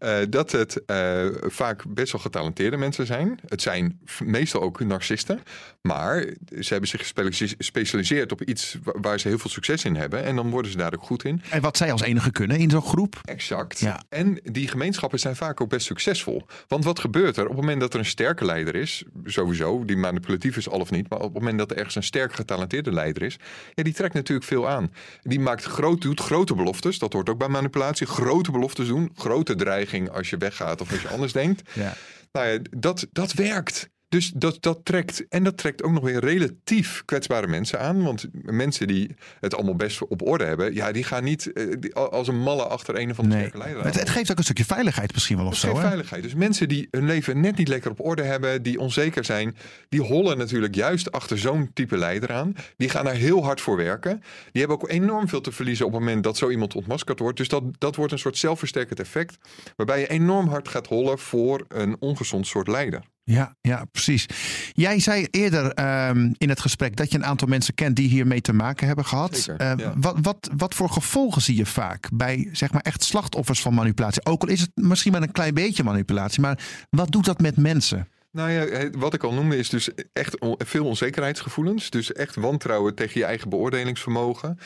uh, 0.00 0.18
dat 0.28 0.52
het 0.52 0.82
uh, 0.86 1.26
vaak 1.42 1.84
best 1.88 2.12
wel 2.12 2.20
getalenteerde 2.20 2.76
mensen 2.76 3.06
zijn. 3.06 3.38
Het 3.46 3.62
zijn 3.62 4.00
meestal 4.24 4.60
ook 4.60 4.80
narcisten. 4.80 5.40
Maar 5.82 6.20
ze 6.60 6.68
hebben 6.68 6.88
zich 6.88 7.12
gespecialiseerd 7.56 8.32
op 8.32 8.42
iets 8.42 8.78
waar 8.82 9.20
ze 9.20 9.28
heel 9.28 9.38
veel 9.38 9.50
succes 9.50 9.84
in 9.84 9.96
hebben. 9.96 10.24
En 10.24 10.36
dan 10.36 10.50
worden 10.50 10.70
ze 10.70 10.76
daar 10.76 10.94
ook 10.94 11.02
goed 11.02 11.24
in. 11.24 11.42
En 11.50 11.60
wat 11.60 11.76
zij 11.76 11.92
als 11.92 12.02
enige 12.02 12.30
kunnen 12.30 12.58
in 12.58 12.70
zo'n 12.70 12.82
groep. 12.82 13.20
Exact. 13.24 13.78
Ja. 13.78 14.02
En 14.08 14.40
die 14.42 14.68
gemeenschappen 14.68 15.18
zijn 15.18 15.36
vaak 15.36 15.60
ook 15.60 15.68
best 15.68 15.86
succesvol. 15.86 16.42
Want 16.68 16.84
wat 16.84 16.98
gebeurt 16.98 17.36
er 17.36 17.42
op 17.42 17.48
het 17.48 17.60
moment 17.60 17.80
dat 17.80 17.92
er 17.92 17.98
een 17.98 18.04
sterke 18.04 18.44
leider 18.44 18.74
is? 18.74 19.02
Sowieso, 19.24 19.84
die 19.84 19.96
manipulatief 19.96 20.56
is 20.56 20.68
al 20.68 20.80
of 20.80 20.90
niet. 20.90 21.08
Maar 21.08 21.18
op 21.18 21.24
het 21.24 21.42
moment 21.42 21.58
dat 21.58 21.70
er 21.70 21.76
ergens 21.76 21.94
een 21.94 22.02
sterk 22.02 22.32
getalenteerde 22.32 22.92
leider 22.92 23.22
is. 23.22 23.36
Ja, 23.74 23.82
die 23.82 23.92
trekt 23.92 24.09
natuurlijk 24.12 24.46
veel 24.46 24.68
aan. 24.68 24.92
Die 25.22 25.40
maakt 25.40 25.64
groot, 25.64 26.00
doet 26.00 26.20
grote 26.20 26.54
beloftes. 26.54 26.98
Dat 26.98 27.12
hoort 27.12 27.28
ook 27.28 27.38
bij 27.38 27.48
manipulatie. 27.48 28.06
Grote 28.06 28.50
beloftes 28.50 28.86
doen. 28.86 29.10
Grote 29.16 29.54
dreiging 29.54 30.10
als 30.10 30.30
je 30.30 30.36
weggaat 30.36 30.80
of 30.80 30.90
als 30.90 31.02
je 31.02 31.08
anders 31.08 31.32
denkt. 31.32 31.70
Ja. 31.72 31.94
Nou 32.32 32.46
ja, 32.48 32.58
dat, 32.70 33.06
dat 33.12 33.32
werkt. 33.32 33.90
Dus 34.10 34.32
dat, 34.34 34.56
dat 34.62 34.84
trekt. 34.84 35.28
En 35.28 35.44
dat 35.44 35.56
trekt 35.56 35.82
ook 35.82 35.92
nog 35.92 36.04
weer 36.04 36.20
relatief 36.20 37.02
kwetsbare 37.04 37.46
mensen 37.46 37.80
aan. 37.80 38.02
Want 38.02 38.26
mensen 38.32 38.86
die 38.86 39.14
het 39.40 39.54
allemaal 39.54 39.74
best 39.74 40.02
op 40.08 40.26
orde 40.26 40.44
hebben, 40.44 40.74
ja, 40.74 40.92
die 40.92 41.04
gaan 41.04 41.24
niet 41.24 41.52
die, 41.78 41.94
als 41.94 42.28
een 42.28 42.40
malle 42.40 42.62
achter 42.62 42.98
een 42.98 43.14
van 43.14 43.28
de 43.28 43.34
nee. 43.34 43.50
leiders. 43.54 43.84
Het, 43.84 43.98
het, 43.98 44.08
geeft 44.08 44.30
ook 44.30 44.38
een 44.38 44.44
stukje 44.44 44.64
veiligheid 44.64 45.12
misschien 45.12 45.36
wel 45.36 45.46
of 45.46 45.52
het 45.52 45.60
zo. 45.60 45.68
Geeft 45.68 45.80
hè? 45.80 45.86
veiligheid. 45.86 46.22
Dus 46.22 46.34
mensen 46.34 46.68
die 46.68 46.88
hun 46.90 47.06
leven 47.06 47.40
net 47.40 47.56
niet 47.56 47.68
lekker 47.68 47.90
op 47.90 48.04
orde 48.04 48.22
hebben, 48.22 48.62
die 48.62 48.80
onzeker 48.80 49.24
zijn, 49.24 49.56
die 49.88 50.00
hollen 50.00 50.38
natuurlijk 50.38 50.74
juist 50.74 51.12
achter 51.12 51.38
zo'n 51.38 51.70
type 51.72 51.96
leider 51.96 52.32
aan. 52.32 52.54
Die 52.76 52.88
gaan 52.88 53.04
daar 53.04 53.14
heel 53.14 53.44
hard 53.44 53.60
voor 53.60 53.76
werken. 53.76 54.22
Die 54.52 54.62
hebben 54.62 54.80
ook 54.80 54.88
enorm 54.88 55.28
veel 55.28 55.40
te 55.40 55.52
verliezen 55.52 55.86
op 55.86 55.92
het 55.92 56.00
moment 56.00 56.24
dat 56.24 56.36
zo 56.36 56.50
iemand 56.50 56.74
ontmaskerd 56.74 57.18
wordt. 57.18 57.36
Dus 57.36 57.48
dat, 57.48 57.62
dat 57.78 57.96
wordt 57.96 58.12
een 58.12 58.18
soort 58.18 58.38
zelfversterkend 58.38 59.00
effect. 59.00 59.38
Waarbij 59.76 60.00
je 60.00 60.08
enorm 60.08 60.48
hard 60.48 60.68
gaat 60.68 60.86
hollen 60.86 61.18
voor 61.18 61.64
een 61.68 61.96
ongezond 61.98 62.46
soort 62.46 62.68
leider. 62.68 63.02
Ja, 63.30 63.56
ja, 63.60 63.84
precies. 63.92 64.26
Jij 64.72 65.00
zei 65.00 65.26
eerder 65.30 65.64
um, 66.08 66.34
in 66.38 66.48
het 66.48 66.60
gesprek 66.60 66.96
dat 66.96 67.12
je 67.12 67.18
een 67.18 67.24
aantal 67.24 67.48
mensen 67.48 67.74
kent 67.74 67.96
die 67.96 68.08
hiermee 68.08 68.40
te 68.40 68.52
maken 68.52 68.86
hebben 68.86 69.04
gehad. 69.04 69.36
Zeker, 69.36 69.72
uh, 69.72 69.72
ja. 69.76 69.92
wat, 69.96 70.16
wat, 70.22 70.50
wat 70.56 70.74
voor 70.74 70.90
gevolgen 70.90 71.42
zie 71.42 71.56
je 71.56 71.66
vaak 71.66 72.08
bij 72.12 72.48
zeg 72.52 72.72
maar 72.72 72.82
echt 72.82 73.04
slachtoffers 73.04 73.60
van 73.60 73.74
manipulatie? 73.74 74.24
Ook 74.24 74.42
al 74.42 74.48
is 74.48 74.60
het 74.60 74.70
misschien 74.74 75.12
maar 75.12 75.22
een 75.22 75.32
klein 75.32 75.54
beetje 75.54 75.84
manipulatie, 75.84 76.40
maar 76.40 76.58
wat 76.90 77.10
doet 77.10 77.24
dat 77.24 77.40
met 77.40 77.56
mensen? 77.56 78.08
Nou 78.32 78.50
ja, 78.50 78.90
wat 78.90 79.14
ik 79.14 79.24
al 79.24 79.32
noemde 79.32 79.56
is 79.56 79.68
dus 79.68 79.90
echt 80.12 80.36
veel 80.58 80.84
onzekerheidsgevoelens. 80.84 81.90
Dus 81.90 82.12
echt 82.12 82.34
wantrouwen 82.34 82.94
tegen 82.94 83.20
je 83.20 83.26
eigen 83.26 83.48
beoordelingsvermogen. 83.48 84.58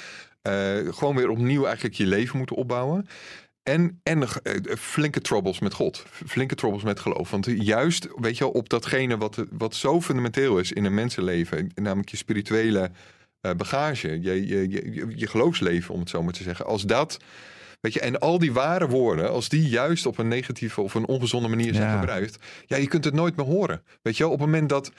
Uh, 0.49 0.53
gewoon 0.95 1.17
weer 1.17 1.29
opnieuw 1.29 1.65
eigenlijk 1.65 1.95
je 1.95 2.07
leven 2.07 2.39
moeten 2.39 2.57
opbouwen. 2.57 3.07
En, 3.65 4.01
en 4.03 4.23
uh, 4.23 4.29
flinke 4.79 5.21
troubles 5.21 5.59
met 5.59 5.75
God. 5.75 6.05
Flinke 6.27 6.55
troubles 6.55 6.83
met 6.83 7.01
geloof. 7.01 7.31
Want 7.31 7.47
juist, 7.59 8.09
weet 8.17 8.39
je 8.39 8.45
wel, 8.45 8.53
op 8.53 8.69
datgene 8.69 9.17
wat, 9.17 9.45
wat 9.51 9.75
zo 9.75 10.01
fundamenteel 10.01 10.59
is 10.59 10.73
in 10.73 10.85
een 10.85 10.95
mensenleven, 10.95 11.71
namelijk 11.75 12.09
je 12.09 12.17
spirituele 12.17 12.91
uh, 13.43 13.53
bagage, 13.53 14.21
je, 14.23 14.47
je, 14.47 14.69
je, 14.71 15.13
je 15.17 15.27
geloofsleven, 15.27 15.95
om 15.95 16.01
het 16.01 16.09
zo 16.11 16.23
maar 16.23 16.33
te 16.33 16.43
zeggen. 16.43 16.67
Als 16.67 16.83
dat, 16.83 17.17
weet 17.81 17.93
je, 17.93 18.01
en 18.01 18.19
al 18.19 18.39
die 18.39 18.53
ware 18.53 18.89
woorden, 18.89 19.31
als 19.31 19.49
die 19.49 19.69
juist 19.69 20.07
op 20.07 20.19
een 20.19 20.29
negatieve 20.29 20.81
of 20.81 20.95
een 20.95 21.07
ongezonde 21.07 21.49
manier 21.49 21.75
zijn 21.75 21.89
Ja. 21.91 21.99
gebruikt, 21.99 22.39
ja, 22.67 22.77
je 22.77 22.89
kunt 22.89 23.05
het 23.05 23.15
nooit 23.15 23.37
meer 23.37 23.47
horen. 23.47 23.83
Weet 24.03 24.17
je 24.17 24.23
wel, 24.23 24.33
op 24.33 24.39
het 24.39 24.47
moment 24.49 24.69
dat 24.69 24.93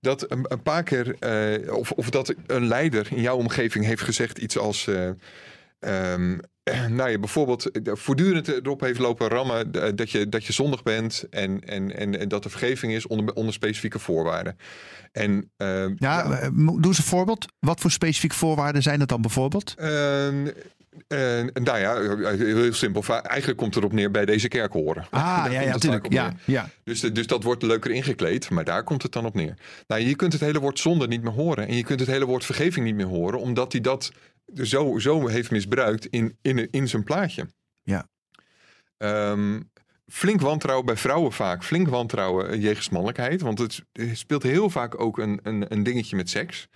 dat 0.00 0.30
een, 0.30 0.44
een 0.48 0.62
paar 0.62 0.82
keer, 0.82 1.16
eh, 1.18 1.74
of, 1.74 1.92
of 1.92 2.10
dat 2.10 2.34
een 2.46 2.66
leider 2.66 3.06
in 3.10 3.20
jouw 3.20 3.36
omgeving 3.36 3.84
heeft 3.84 4.02
gezegd 4.02 4.38
iets 4.38 4.58
als. 4.58 4.86
eh, 4.86 5.10
ehm, 5.78 6.38
nou 6.88 7.10
ja, 7.10 7.18
bijvoorbeeld 7.18 7.70
eh, 7.70 7.94
voortdurend 7.94 8.48
erop 8.48 8.80
heeft 8.80 8.98
lopen 8.98 9.28
rammen 9.28 9.72
eh, 9.72 9.88
dat 9.94 10.10
je, 10.10 10.28
dat 10.28 10.44
je 10.44 10.52
zondig 10.52 10.82
bent 10.82 11.24
en, 11.30 11.60
en, 11.64 11.96
en, 11.96 12.18
en 12.20 12.28
dat 12.28 12.44
er 12.44 12.50
vergeving 12.50 12.92
is 12.92 13.06
onder, 13.06 13.34
onder 13.34 13.52
specifieke 13.54 13.98
voorwaarden. 13.98 14.56
En 15.12 15.50
eh, 15.56 15.84
Ja, 15.96 16.30
eh, 16.30 16.48
mo- 16.48 16.76
doe 16.78 16.86
eens 16.86 16.98
een 16.98 17.04
voorbeeld. 17.04 17.46
Wat 17.58 17.80
voor 17.80 17.90
specifieke 17.90 18.34
voorwaarden 18.36 18.82
zijn 18.82 18.98
dat 18.98 19.08
dan 19.08 19.20
bijvoorbeeld? 19.20 19.74
Ehm, 19.76 20.46
eh, 21.08 21.18
nou 21.54 21.78
ja, 21.78 22.00
heel 22.36 22.72
simpel. 22.72 23.02
Eigenlijk 23.22 23.58
komt 23.58 23.74
het 23.74 23.84
erop 23.84 23.96
neer 23.96 24.10
bij 24.10 24.24
deze 24.24 24.48
kerk 24.48 24.72
horen. 24.72 25.06
Ah, 25.10 25.36
Daar 25.44 25.52
ja, 25.52 25.60
ja, 25.60 25.72
natuurlijk. 25.72 26.12
Ja, 26.12 26.34
ja. 26.44 26.68
Dus, 26.84 27.00
dus 27.00 27.26
dat 27.26 27.42
wordt 27.42 27.62
leuker 27.62 27.90
ingekleed, 27.90 28.50
maar 28.50 28.64
daar 28.64 28.84
komt 28.84 29.02
het 29.02 29.12
dan 29.12 29.24
op 29.26 29.34
neer. 29.34 29.54
Nou, 29.86 30.02
je 30.02 30.16
kunt 30.16 30.32
het 30.32 30.42
hele 30.42 30.60
woord 30.60 30.78
zonde 30.78 31.06
niet 31.08 31.22
meer 31.22 31.32
horen. 31.32 31.68
En 31.68 31.76
je 31.76 31.84
kunt 31.84 32.00
het 32.00 32.08
hele 32.08 32.24
woord 32.26 32.44
vergeving 32.44 32.84
niet 32.86 32.94
meer 32.94 33.06
horen, 33.06 33.40
omdat 33.40 33.72
hij 33.72 33.80
dat 33.80 34.12
zo, 34.54 34.98
zo 34.98 35.28
heeft 35.28 35.50
misbruikt 35.50 36.06
in, 36.06 36.38
in, 36.42 36.70
in 36.70 36.88
zijn 36.88 37.04
plaatje. 37.04 37.46
Ja. 37.82 38.08
Ehm, 38.96 39.60
flink 40.06 40.40
wantrouwen 40.40 40.86
bij 40.86 40.96
vrouwen 40.96 41.32
vaak. 41.32 41.64
Flink 41.64 41.88
wantrouwen 41.88 42.48
eh, 42.48 42.62
jegens 42.62 42.88
mannelijkheid. 42.88 43.40
Want 43.40 43.58
het 43.58 43.82
speelt 44.12 44.42
heel 44.42 44.70
vaak 44.70 45.00
ook 45.00 45.18
een, 45.18 45.40
een, 45.42 45.64
een 45.68 45.82
dingetje 45.82 46.16
met 46.16 46.30
seks. 46.30 46.68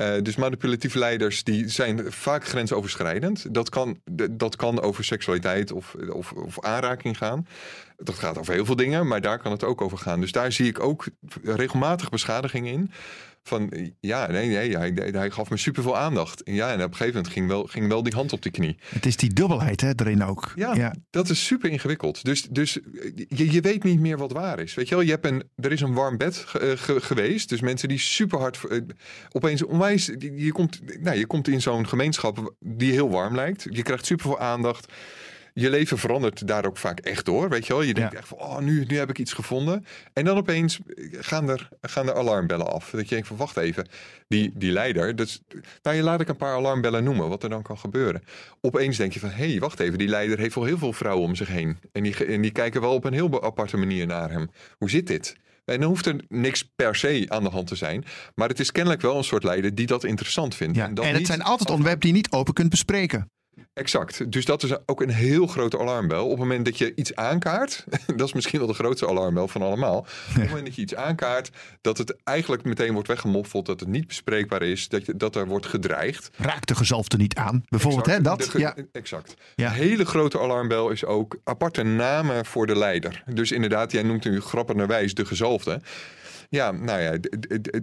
Eh, 0.00 0.22
dus 0.22 0.36
manipulatieve 0.36 0.98
leiders 0.98 1.44
die 1.44 1.68
zijn 1.68 2.12
vaak 2.12 2.44
grensoverschrijdend. 2.44 3.54
Dat 3.54 3.68
kan, 3.68 4.00
dat 4.30 4.56
kan 4.56 4.80
over 4.80 5.04
seksualiteit 5.04 5.72
of, 5.72 5.94
of, 5.94 6.32
of 6.32 6.60
aanraking 6.60 7.16
gaan. 7.16 7.46
Dat 7.96 8.14
gaat 8.14 8.38
over 8.38 8.54
heel 8.54 8.64
veel 8.64 8.76
dingen, 8.76 9.06
maar 9.06 9.20
daar 9.20 9.38
kan 9.38 9.52
het 9.52 9.64
ook 9.64 9.80
over 9.80 9.98
gaan. 9.98 10.20
Dus 10.20 10.32
daar 10.32 10.52
zie 10.52 10.66
ik 10.66 10.80
ook 10.80 11.06
regelmatig 11.42 12.08
beschadigingen 12.08 12.72
in. 12.72 12.90
Van 13.42 13.72
ja, 14.00 14.26
nee, 14.30 14.48
nee, 14.48 14.76
hij, 14.76 14.92
hij 15.12 15.30
gaf 15.30 15.50
me 15.50 15.56
superveel 15.56 15.96
aandacht. 15.96 16.42
En 16.42 16.54
ja, 16.54 16.68
en 16.68 16.74
op 16.74 16.80
een 16.90 16.96
gegeven 16.96 17.14
moment 17.14 17.32
ging 17.32 17.48
wel, 17.48 17.64
ging 17.64 17.88
wel 17.88 18.02
die 18.02 18.14
hand 18.14 18.32
op 18.32 18.42
die 18.42 18.52
knie. 18.52 18.76
Het 18.88 19.06
is 19.06 19.16
die 19.16 19.32
dubbelheid 19.32 19.80
hè, 19.80 19.90
erin 19.96 20.24
ook. 20.24 20.52
Ja, 20.74 20.94
dat 21.10 21.28
is 21.28 21.46
super 21.46 21.70
ingewikkeld. 21.70 22.24
Dus, 22.24 22.42
dus 22.42 22.78
je, 23.28 23.52
je 23.52 23.60
weet 23.60 23.82
niet 23.82 24.00
meer 24.00 24.16
wat 24.18 24.32
waar 24.32 24.58
is. 24.60 24.74
Weet 24.74 24.88
je 24.88 24.94
wel, 24.94 25.04
je 25.04 25.10
hebt 25.10 25.26
een, 25.26 25.42
er 25.56 25.72
is 25.72 25.80
een 25.80 25.94
warm 25.94 26.16
bed 26.16 26.36
ge- 26.36 26.58
eh, 26.58 26.76
ge- 26.76 27.00
geweest. 27.00 27.48
Dus 27.48 27.60
mensen 27.60 27.88
die 27.88 27.98
super 27.98 28.38
hard 28.38 28.64
eh, 28.68 28.78
opeens 29.30 29.62
onwijs. 29.64 30.06
Je 30.36 30.52
komt, 30.52 30.80
nou, 31.02 31.18
je 31.18 31.26
komt 31.26 31.48
in 31.48 31.62
zo'n 31.62 31.88
gemeenschap 31.88 32.54
die 32.58 32.92
heel 32.92 33.10
warm 33.10 33.34
lijkt. 33.34 33.66
Je 33.70 33.82
krijgt 33.82 34.06
super 34.06 34.24
veel 34.26 34.38
aandacht. 34.38 34.92
Je 35.60 35.70
leven 35.70 35.98
verandert 35.98 36.46
daar 36.46 36.66
ook 36.66 36.76
vaak 36.76 36.98
echt 36.98 37.24
door. 37.24 37.48
Weet 37.48 37.66
je 37.66 37.72
wel, 37.72 37.82
je 37.82 37.94
denkt 37.94 38.12
Ja. 38.12 38.18
echt 38.18 38.28
van, 38.28 38.38
oh, 38.38 38.58
nu, 38.58 38.84
nu 38.88 38.98
heb 38.98 39.10
ik 39.10 39.18
iets 39.18 39.32
gevonden. 39.32 39.84
En 40.12 40.24
dan 40.24 40.36
opeens 40.36 40.78
gaan 41.12 41.48
er, 41.48 41.68
gaan 41.80 42.08
er 42.08 42.14
alarmbellen 42.14 42.72
af. 42.72 42.90
Dat 42.90 43.08
je 43.08 43.14
denkt 43.14 43.26
van, 43.26 43.36
wacht 43.36 43.56
even. 43.56 43.88
Die, 44.28 44.52
die 44.54 44.72
leider, 44.72 45.16
dat 45.16 45.26
is, 45.26 45.40
nou, 45.82 45.96
je 45.96 46.02
laat 46.02 46.20
ik 46.20 46.28
een 46.28 46.36
paar 46.36 46.54
alarmbellen 46.54 47.04
noemen, 47.04 47.28
wat 47.28 47.42
er 47.42 47.48
dan 47.48 47.62
kan 47.62 47.78
gebeuren. 47.78 48.22
Opeens 48.60 48.96
denk 48.96 49.12
je 49.12 49.20
van, 49.20 49.30
hé, 49.30 49.50
hey, 49.50 49.58
wacht 49.58 49.80
even. 49.80 49.98
Die 49.98 50.08
leider 50.08 50.38
heeft 50.38 50.54
wel 50.54 50.64
heel 50.64 50.78
veel 50.78 50.92
vrouwen 50.92 51.24
om 51.24 51.34
zich 51.34 51.48
heen. 51.48 51.78
En 51.92 52.02
die, 52.02 52.24
en 52.24 52.40
die 52.40 52.52
kijken 52.52 52.80
wel 52.80 52.94
op 52.94 53.04
een 53.04 53.12
heel 53.12 53.42
aparte 53.42 53.76
manier 53.76 54.06
naar 54.06 54.30
hem. 54.30 54.50
Hoe 54.78 54.90
zit 54.90 55.06
dit? 55.06 55.36
En 55.64 55.80
dan 55.80 55.88
hoeft 55.88 56.06
er 56.06 56.16
niks 56.28 56.70
per 56.76 56.96
se 56.96 57.24
aan 57.28 57.42
de 57.42 57.50
hand 57.50 57.66
te 57.66 57.76
zijn. 57.76 58.04
Maar 58.34 58.48
het 58.48 58.60
is 58.60 58.72
kennelijk 58.72 59.02
wel 59.02 59.16
een 59.16 59.24
soort 59.24 59.44
leider 59.44 59.74
die 59.74 59.86
dat 59.86 60.04
interessant 60.04 60.54
vindt. 60.54 60.76
Ja. 60.76 60.88
dat 60.88 61.04
En 61.04 61.10
het 61.10 61.18
niet 61.18 61.26
zijn 61.26 61.42
altijd 61.42 61.70
onderwerpen 61.70 62.00
die 62.00 62.10
je 62.10 62.16
niet 62.16 62.30
open 62.32 62.54
kunt 62.54 62.70
bespreken. 62.70 63.30
Exact. 63.74 64.32
Dus 64.32 64.44
dat 64.44 64.62
is 64.62 64.70
ook 64.86 65.00
een 65.02 65.10
heel 65.10 65.46
grote 65.46 65.78
alarmbel. 65.78 66.24
Op 66.24 66.30
het 66.30 66.38
moment 66.38 66.64
dat 66.64 66.78
je 66.78 66.92
iets 66.94 67.14
aankaart, 67.14 67.84
dat 68.16 68.26
is 68.26 68.32
misschien 68.32 68.58
wel 68.58 68.68
de 68.68 68.74
grootste 68.74 69.08
alarmbel 69.08 69.48
van 69.48 69.62
allemaal. 69.62 69.98
Op 69.98 70.06
het 70.34 70.48
moment 70.48 70.66
dat 70.66 70.74
je 70.74 70.82
iets 70.82 70.94
aankaart, 70.94 71.50
dat 71.80 71.98
het 71.98 72.16
eigenlijk 72.24 72.64
meteen 72.64 72.92
wordt 72.92 73.08
weggemoffeld, 73.08 73.66
dat 73.66 73.80
het 73.80 73.88
niet 73.88 74.06
bespreekbaar 74.06 74.62
is, 74.62 74.88
dat, 74.88 75.06
je, 75.06 75.16
dat 75.16 75.36
er 75.36 75.46
wordt 75.46 75.66
gedreigd. 75.66 76.30
Raak 76.36 76.66
de 76.66 76.74
gezalfde 76.74 77.16
niet 77.16 77.34
aan. 77.34 77.64
Bijvoorbeeld 77.68 78.06
hè, 78.06 78.12
Exact. 78.16 78.38
dat. 78.38 78.44
De 78.46 78.50
ge- 78.50 78.58
Ja. 78.58 78.74
Exact. 78.92 79.34
Ja. 79.56 79.66
Een 79.66 79.72
hele 79.72 80.04
grote 80.04 80.40
alarmbel 80.40 80.90
is 80.90 81.04
ook 81.04 81.36
aparte 81.44 81.82
namen 81.82 82.44
voor 82.46 82.66
de 82.66 82.76
leider. 82.78 83.22
Dus 83.34 83.52
inderdaad, 83.52 83.92
jij 83.92 84.02
noemt 84.02 84.24
nu 84.24 84.40
grappenderwijs 84.40 85.14
de 85.14 85.24
gezalfde. 85.26 85.80
Ja, 86.52 86.70
nou 86.70 87.00
ja, 87.00 87.16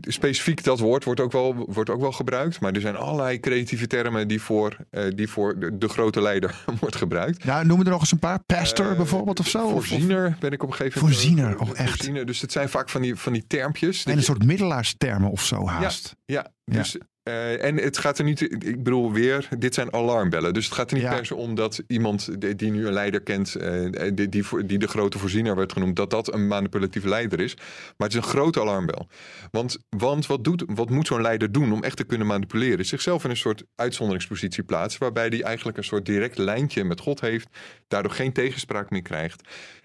specifiek 0.02 0.64
dat 0.64 0.80
woord 0.80 1.04
wordt 1.04 1.20
ook, 1.20 1.32
wel, 1.32 1.66
wordt 1.70 1.90
ook 1.90 2.00
wel 2.02 2.12
gebruikt. 2.12 2.60
Maar 2.60 2.74
er 2.74 2.82
zijn 2.82 2.96
allerlei 2.96 3.40
creatieve 3.40 3.88
termen 3.88 4.28
die 4.28 4.42
voor, 4.42 4.78
eh, 4.90 5.04
die 5.16 5.28
voor 5.28 5.60
de, 5.60 5.78
de 5.78 5.88
grote 5.88 6.22
leider 6.22 6.64
wordt 6.80 6.96
gebruikt. 6.96 7.44
Nou, 7.46 7.66
noem 7.66 7.80
er 7.80 7.90
nog 7.90 8.00
eens 8.00 8.12
een 8.12 8.20
paar. 8.20 8.40
Pastor 8.46 8.92
Eh, 8.92 8.98
bijvoorbeeld 8.98 9.40
of 9.40 9.48
zo. 9.48 9.58
Of- 9.66 9.66
of- 9.66 9.72
Voorziener 9.88 10.38
ben 10.40 10.52
ik 10.52 10.64
op 10.64 10.70
een 10.70 10.76
gegeven 10.76 11.00
moment. 11.02 11.20
Voorziener, 11.20 11.56
eh, 11.56 11.62
oh, 11.62 11.70
echt? 11.80 11.90
Voorziener. 11.90 12.26
Dus 12.26 12.42
het 12.42 12.52
zijn 12.52 12.70
vaak 12.70 12.90
van 12.90 13.02
die, 13.02 13.16
van 13.16 13.34
die 13.34 13.48
termpjes. 13.48 14.04
en 14.04 14.18
een 14.18 14.24
soort 14.24 14.44
middelaarstermen 14.46 15.30
of 15.32 15.44
zo 15.46 15.68
haast. 15.68 16.16
ja, 16.26 16.48
Ja. 16.64 16.78
dus, 16.78 16.98
eh, 17.28 17.64
en 17.64 17.78
het 17.78 17.98
gaat 17.98 18.18
er 18.18 18.24
niet, 18.24 18.42
ik 18.42 18.84
bedoel 18.84 19.12
weer, 19.12 19.48
dit 19.58 19.74
zijn 19.74 19.94
alarmbellen. 19.94 20.54
Dus 20.54 20.66
het 20.66 20.74
gaat 20.74 20.90
er 20.92 20.96
niet 20.98 21.06
Ja. 21.06 21.16
per 21.16 21.26
se 21.26 21.36
om 21.36 21.56
dat 21.56 21.84
iemand 21.88 22.42
die, 22.42 22.56
die 22.56 22.72
nu 22.72 22.88
een 22.88 22.94
leider 22.94 23.22
kent, 23.22 23.56
eh, 23.56 24.12
die, 24.14 24.30
die, 24.30 24.66
die 24.66 24.78
de 24.78 24.88
grote 24.88 25.18
voorziener 25.18 25.56
werd 25.56 25.74
genoemd, 25.74 25.96
dat 25.96 26.10
dat 26.10 26.34
een 26.34 26.48
manipulatieve 26.48 27.08
leider 27.10 27.40
is. 27.40 27.56
Maar 27.56 28.08
het 28.08 28.12
is 28.12 28.16
een 28.16 28.30
grote 28.30 28.62
alarmbel. 28.62 29.08
Want, 29.52 29.78
want 29.90 30.28
wat, 30.28 30.44
doet, 30.44 30.64
wat 30.68 30.90
moet 30.90 31.08
zo'n 31.08 31.22
leider 31.22 31.52
doen 31.52 31.72
om 31.74 31.84
echt 31.84 31.98
te 31.98 32.04
kunnen 32.04 32.28
manipuleren? 32.28 32.86
Zichzelf 32.86 33.24
in 33.24 33.30
een 33.30 33.38
soort 33.38 33.64
uitzonderingspositie 33.76 34.64
plaatsen, 34.64 35.00
waarbij 35.02 35.28
hij 35.28 35.44
eigenlijk 35.44 35.78
een 35.78 35.84
soort 35.84 36.06
direct 36.06 36.38
lijntje 36.38 36.84
met 36.84 37.00
God 37.00 37.22
heeft, 37.22 37.48
daardoor 37.88 38.12
geen 38.12 38.34
tegenspraak 38.34 38.90
meer 38.90 39.02
krijgt. 39.02 39.42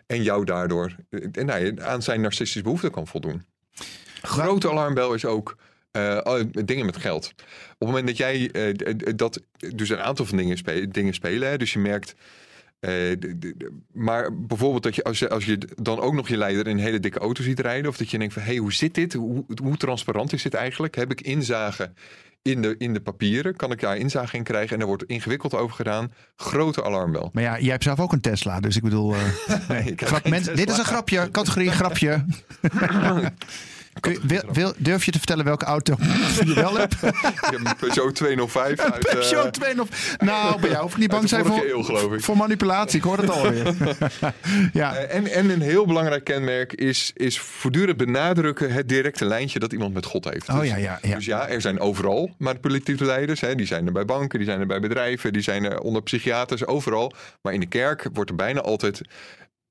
En 0.07 0.23
jou 0.23 0.45
daardoor 0.45 0.97
eh, 1.11 1.45
nou 1.45 1.81
aan 1.81 2.03
zijn 2.03 2.21
narcistische 2.21 2.63
behoeften 2.63 2.91
kan 2.91 3.07
voldoen. 3.07 3.45
Grote 4.23 4.71
alarmbel 4.71 5.15
is 5.15 5.25
ook 5.25 5.57
eh, 5.93 6.19
oh, 6.23 6.41
dingen 6.65 6.87
met 6.87 6.97
geld. 6.97 7.33
Op 7.33 7.79
het 7.79 7.89
moment 7.89 8.07
dat 8.07 8.17
jij 8.17 8.51
eh, 8.51 8.93
dat 9.17 9.43
dus 9.75 9.89
een 9.89 10.01
aantal 10.01 10.27
van 10.27 10.37
dingen, 10.37 10.57
spe- 10.57 10.89
dingen 10.89 11.15
spelen, 11.15 11.49
hè, 11.49 11.57
dus 11.57 11.73
je 11.73 11.79
merkt. 11.79 12.15
eh, 12.81 13.13
maar 13.93 14.37
bijvoorbeeld 14.37 14.83
dat 14.83 14.95
je 14.95 15.05
als, 15.05 15.19
je 15.19 15.29
als 15.29 15.45
je 15.45 15.59
dan 15.83 16.01
ook 16.01 16.15
nog 16.15 16.29
je 16.29 16.37
leider 16.37 16.67
in 16.67 16.77
een 16.77 16.83
hele 16.83 17.01
dikke 17.01 17.19
auto 17.19 17.43
ziet 17.43 17.61
rijden, 17.61 17.91
of 17.91 17.97
dat 17.97 18.11
je 18.11 18.19
denkt 18.19 18.35
van 18.35 18.43
hé, 18.43 18.49
hey, 18.49 18.57
hoe 18.57 18.73
zit 18.73 18.95
dit? 18.95 19.13
Hoe, 19.13 19.45
hoe 19.63 19.77
transparant 19.77 20.33
is 20.33 20.43
dit 20.43 20.55
eigenlijk? 20.55 20.95
Heb 20.95 21.11
ik 21.11 21.21
inzage 21.21 21.93
in 22.43 22.63
de, 22.63 22.75
in 22.79 22.93
de 22.93 23.01
papieren? 23.01 23.57
Kan 23.57 23.73
ik 23.73 23.81
daar 23.81 23.97
inzage 23.97 24.37
in 24.37 24.43
krijgen? 24.43 24.73
En 24.73 24.79
daar 24.79 24.89
wordt 24.89 25.05
ingewikkeld 25.05 25.55
over 25.55 25.77
gedaan. 25.77 26.13
Grote 26.37 26.85
alarmbel. 26.85 27.31
Maar 27.33 27.43
ja, 27.43 27.59
jij 27.59 27.71
hebt 27.71 27.83
zelf 27.85 28.01
ook 28.01 28.13
een 28.13 28.21
Tesla. 28.21 28.61
Dus 28.61 28.77
ik 28.77 28.83
bedoel. 28.83 29.11
nee. 29.69 29.85
ik 29.85 29.99
dit 30.57 30.71
is 30.71 30.79
een 30.79 30.85
grapje. 30.85 31.31
Categorie 31.31 31.71
grapje. 31.71 32.25
Kun 34.03 34.13
je- 34.13 34.21
wil, 34.23 34.43
wil- 34.53 34.73
durf 34.77 35.05
je 35.05 35.11
te 35.11 35.19
vertellen 35.19 35.45
welke 35.45 35.65
auto 35.65 35.97
je 36.45 36.55
wel 36.55 36.77
hebt? 36.77 36.93
Ik 37.03 37.39
heb 37.41 37.55
een 37.65 37.77
Peugeot 37.79 38.15
205 38.15 38.79
uit, 38.79 39.07
eh, 39.07 39.13
Peugeot 39.13 39.53
2 39.53 39.81
of... 39.81 40.17
Nou, 40.19 40.61
bij 40.61 40.71
jou 40.71 40.83
hoef 40.83 40.93
ik 40.93 40.99
niet 40.99 41.09
bang 41.09 41.21
uit 41.21 41.29
zijn 41.31 41.45
voor, 41.45 41.65
eeuw, 41.65 41.83
geloof 41.83 42.13
ik. 42.13 42.21
voor 42.25 42.37
manipulatie. 42.37 42.99
Ik 42.99 43.05
hoor 43.05 43.19
het 43.19 43.31
alweer. 43.31 43.75
ja. 44.73 44.95
Eh, 44.97 45.17
En, 45.17 45.27
en 45.27 45.51
een 45.51 45.61
heel 45.61 45.87
belangrijk 45.87 46.25
kenmerk 46.25 46.73
is, 46.73 47.11
is 47.15 47.39
voortdurend 47.41 47.97
benadrukken 47.97 48.73
het 48.73 48.89
directe 48.89 49.25
lijntje 49.25 49.59
dat 49.59 49.73
iemand 49.73 49.95
met 49.95 50.07
God 50.07 50.25
heeft. 50.25 50.49
Oh 50.49 50.59
Dus- 50.61 50.69
ja, 50.69 50.77
ja, 50.77 50.99
ja. 51.03 51.15
Dus 51.15 51.25
ja, 51.25 51.49
er 51.49 51.61
zijn 51.61 51.81
overal 51.81 52.31
manipulatieve 52.39 53.05
leiders. 53.05 53.41
Hè. 53.41 53.55
Die 53.55 53.67
zijn 53.67 53.87
er 53.87 53.93
bij 53.93 54.05
banken, 54.05 54.39
die 54.39 54.49
zijn 54.49 54.61
er 54.61 54.67
bij 54.67 54.81
bedrijven, 54.81 55.33
die 55.33 55.43
zijn 55.43 55.65
er 55.65 55.81
onder 55.81 56.03
psychiaters, 56.03 56.67
overal. 56.67 57.13
Maar 57.43 57.53
in 57.53 57.61
de 57.61 57.67
kerk 57.67 58.09
wordt 58.13 58.31
er 58.31 58.37
bijna 58.37 58.61
altijd 58.61 59.01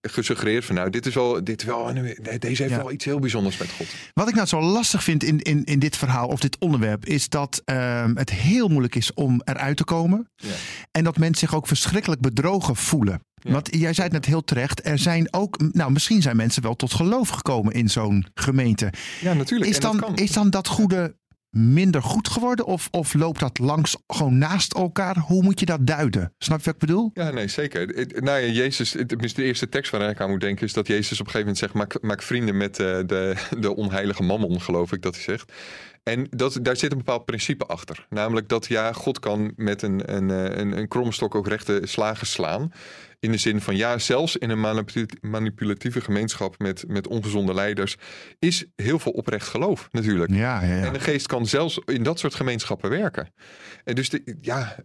gesuggereerd 0.02 0.66
van 0.66 0.76
nou, 0.76 0.90
dit 0.90 1.06
is 1.06 1.14
wel, 1.14 1.44
dit 1.44 1.64
wel 1.64 1.94
deze 2.40 2.62
heeft 2.62 2.70
Ja. 2.74 2.78
wel 2.78 2.92
iets 2.92 3.06
heel 3.06 3.20
bijzonders 3.20 3.58
met 3.58 3.70
God. 3.72 3.88
Wat 4.14 4.28
ik 4.28 4.36
nou 4.36 4.48
zo 4.48 4.62
lastig 4.62 5.04
vind 5.04 5.24
in, 5.24 5.40
in, 5.40 5.64
in 5.64 5.80
dit 5.80 5.98
verhaal 5.98 6.28
of 6.28 6.40
dit 6.40 6.58
onderwerp, 6.60 7.06
is 7.06 7.30
dat 7.30 7.62
ehm, 7.66 8.16
het 8.16 8.30
heel 8.30 8.68
moeilijk 8.68 8.96
is 8.96 9.14
om 9.14 9.42
eruit 9.44 9.78
te 9.78 9.84
komen. 9.84 10.30
Ja. 10.36 10.50
En 10.92 11.04
dat 11.04 11.18
mensen 11.18 11.48
zich 11.48 11.56
ook 11.58 11.68
verschrikkelijk 11.68 12.22
bedrogen 12.22 12.76
voelen. 12.76 13.22
Ja. 13.36 13.52
Want 13.52 13.76
jij 13.76 13.94
zei 13.94 14.08
het 14.08 14.12
net 14.16 14.26
heel 14.26 14.44
terecht, 14.44 14.86
er 14.86 15.00
zijn 15.00 15.34
ook, 15.34 15.60
nou 15.74 15.92
misschien 15.92 16.22
zijn 16.22 16.36
mensen 16.36 16.62
wel 16.62 16.76
tot 16.76 16.94
geloof 16.94 17.30
gekomen 17.30 17.74
in 17.74 17.90
zo'n 17.90 18.26
gemeente. 18.34 18.94
Ja, 19.22 19.34
natuurlijk. 19.34 19.70
Is 19.72 19.80
dan, 19.80 20.16
is 20.16 20.32
dan 20.32 20.50
dat 20.50 20.68
goede 20.68 21.16
minder 21.52 22.04
goed 22.04 22.28
geworden 22.28 22.66
of, 22.66 22.88
of 22.92 23.14
loopt 23.14 23.40
dat 23.40 23.60
langs 23.60 23.98
gewoon 24.08 24.38
naast 24.38 24.74
elkaar? 24.74 25.18
Hoe 25.18 25.44
moet 25.44 25.60
je 25.60 25.66
dat 25.66 25.88
duiden? 25.88 26.34
Snap 26.38 26.58
je 26.60 26.66
wat 26.66 26.74
ik 26.74 26.80
bedoel? 26.80 27.12
Ja, 27.14 27.32
nee, 27.32 27.48
zeker. 27.48 28.08
Nou 28.22 28.40
ja, 28.40 28.52
Jezus, 28.52 28.92
de 28.92 29.44
eerste 29.44 29.70
tekst 29.70 29.92
waar 29.92 30.10
ik 30.10 30.22
aan 30.22 30.30
moet 30.30 30.42
denken 30.42 30.66
is 30.66 30.74
dat 30.74 30.88
Jezus 30.88 31.20
op 31.20 31.26
een 31.26 31.32
gegeven 31.32 31.40
moment 31.40 31.58
zegt, 31.58 31.74
maak, 31.74 32.02
maak 32.02 32.22
vrienden 32.22 32.58
met 32.58 32.80
eh, 32.80 33.00
de, 33.06 33.36
de 33.60 33.76
onheilige 33.76 34.24
mammon, 34.24 34.62
geloof 34.62 34.92
ik 34.92 35.02
dat 35.02 35.14
hij 35.14 35.24
zegt. 35.24 35.52
En 36.04 36.28
dat, 36.30 36.60
daar 36.62 36.78
zit 36.78 36.92
een 36.92 36.98
bepaald 36.98 37.26
principe 37.26 37.66
achter. 37.66 38.06
Namelijk 38.10 38.50
dat 38.50 38.68
ja, 38.68 38.94
God 38.94 39.20
kan 39.20 39.54
met 39.56 39.82
een, 39.82 40.16
een, 40.16 40.32
eh, 40.32 40.58
een, 40.60 40.78
een 40.78 40.88
kromme 40.88 41.12
stok 41.12 41.36
ook 41.36 41.48
rechte 41.48 41.82
slagen 41.84 42.28
slaan. 42.28 42.72
In 43.22 43.32
de 43.32 43.38
zin 43.38 43.62
van 43.62 43.76
ja, 43.76 43.98
zelfs 43.98 44.38
in 44.38 44.50
een 44.50 44.86
manipulatieve 45.22 46.02
gemeenschap 46.02 46.60
met, 46.60 46.84
met 46.88 47.08
ongezonde 47.08 47.54
leiders 47.54 47.96
is 48.40 48.66
heel 48.76 49.00
veel 49.00 49.12
oprecht 49.12 49.48
geloof 49.48 49.90
natuurlijk. 49.92 50.32
Ja, 50.32 50.64
ja, 50.64 50.76
ja. 50.76 50.86
En 50.86 50.94
de 50.94 51.00
geest 51.00 51.28
kan 51.28 51.46
zelfs 51.46 51.80
in 51.86 52.04
dat 52.04 52.20
soort 52.20 52.36
gemeenschappen 52.36 52.90
werken. 52.90 53.34
En 53.84 53.96
dus 53.96 54.10
de, 54.10 54.38
ja. 54.42 54.76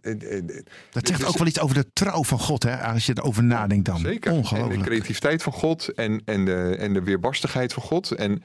Dat 0.89 1.07
zegt 1.07 1.25
ook 1.25 1.37
wel 1.37 1.47
iets 1.47 1.59
over 1.59 1.75
de 1.75 1.85
trouw 1.93 2.23
van 2.23 2.39
God, 2.39 2.63
hè? 2.63 2.77
Als 2.77 3.05
je 3.05 3.13
erover 3.17 3.43
nadenkt 3.43 3.85
dan. 3.85 3.99
Zeker. 3.99 4.31
Ongelooflijk. 4.31 4.73
En 4.73 4.79
de 4.79 4.85
creativiteit 4.85 5.43
van 5.43 5.53
God 5.53 5.87
en, 5.87 6.21
en, 6.25 6.45
de, 6.45 6.75
en 6.79 6.93
de 6.93 7.03
weerbarstigheid 7.03 7.73
van 7.73 7.83
God. 7.83 8.11
En 8.11 8.43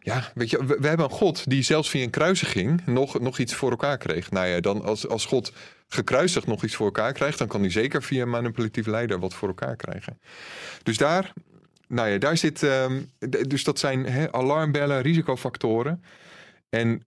ja, 0.00 0.30
weet 0.34 0.50
je, 0.50 0.64
we, 0.64 0.76
we, 0.80 0.88
hebben 0.88 1.06
een 1.06 1.12
God 1.12 1.50
die 1.50 1.62
zelfs 1.62 1.90
via 1.90 2.02
een 2.02 2.10
kruisiging 2.10 2.86
nog, 2.86 3.20
nog 3.20 3.38
iets 3.38 3.54
voor 3.54 3.70
elkaar 3.70 3.98
kreeg. 3.98 4.30
Nou 4.30 4.46
ja, 4.46 4.60
dan 4.60 4.82
als, 4.82 5.08
als 5.08 5.26
God 5.26 5.52
gekruisigd 5.94 6.46
nog 6.46 6.64
iets 6.64 6.74
voor 6.74 6.86
elkaar 6.86 7.12
krijgt, 7.12 7.38
dan 7.38 7.48
kan 7.48 7.60
hij 7.60 7.70
zeker 7.70 8.02
via 8.02 8.22
een 8.22 8.30
manipulatieve 8.30 8.90
leider 8.90 9.18
wat 9.18 9.34
voor 9.34 9.48
elkaar 9.48 9.76
krijgen. 9.76 10.20
Dus 10.82 10.96
daar, 10.96 11.32
nou 11.88 12.08
ja, 12.08 12.18
daar 12.18 12.36
zit, 12.36 12.62
um, 12.62 13.10
dus 13.48 13.64
dat 13.64 13.78
zijn 13.78 14.06
he, 14.06 14.32
alarmbellen, 14.32 15.02
risicofactoren. 15.02 16.04
En 16.68 17.04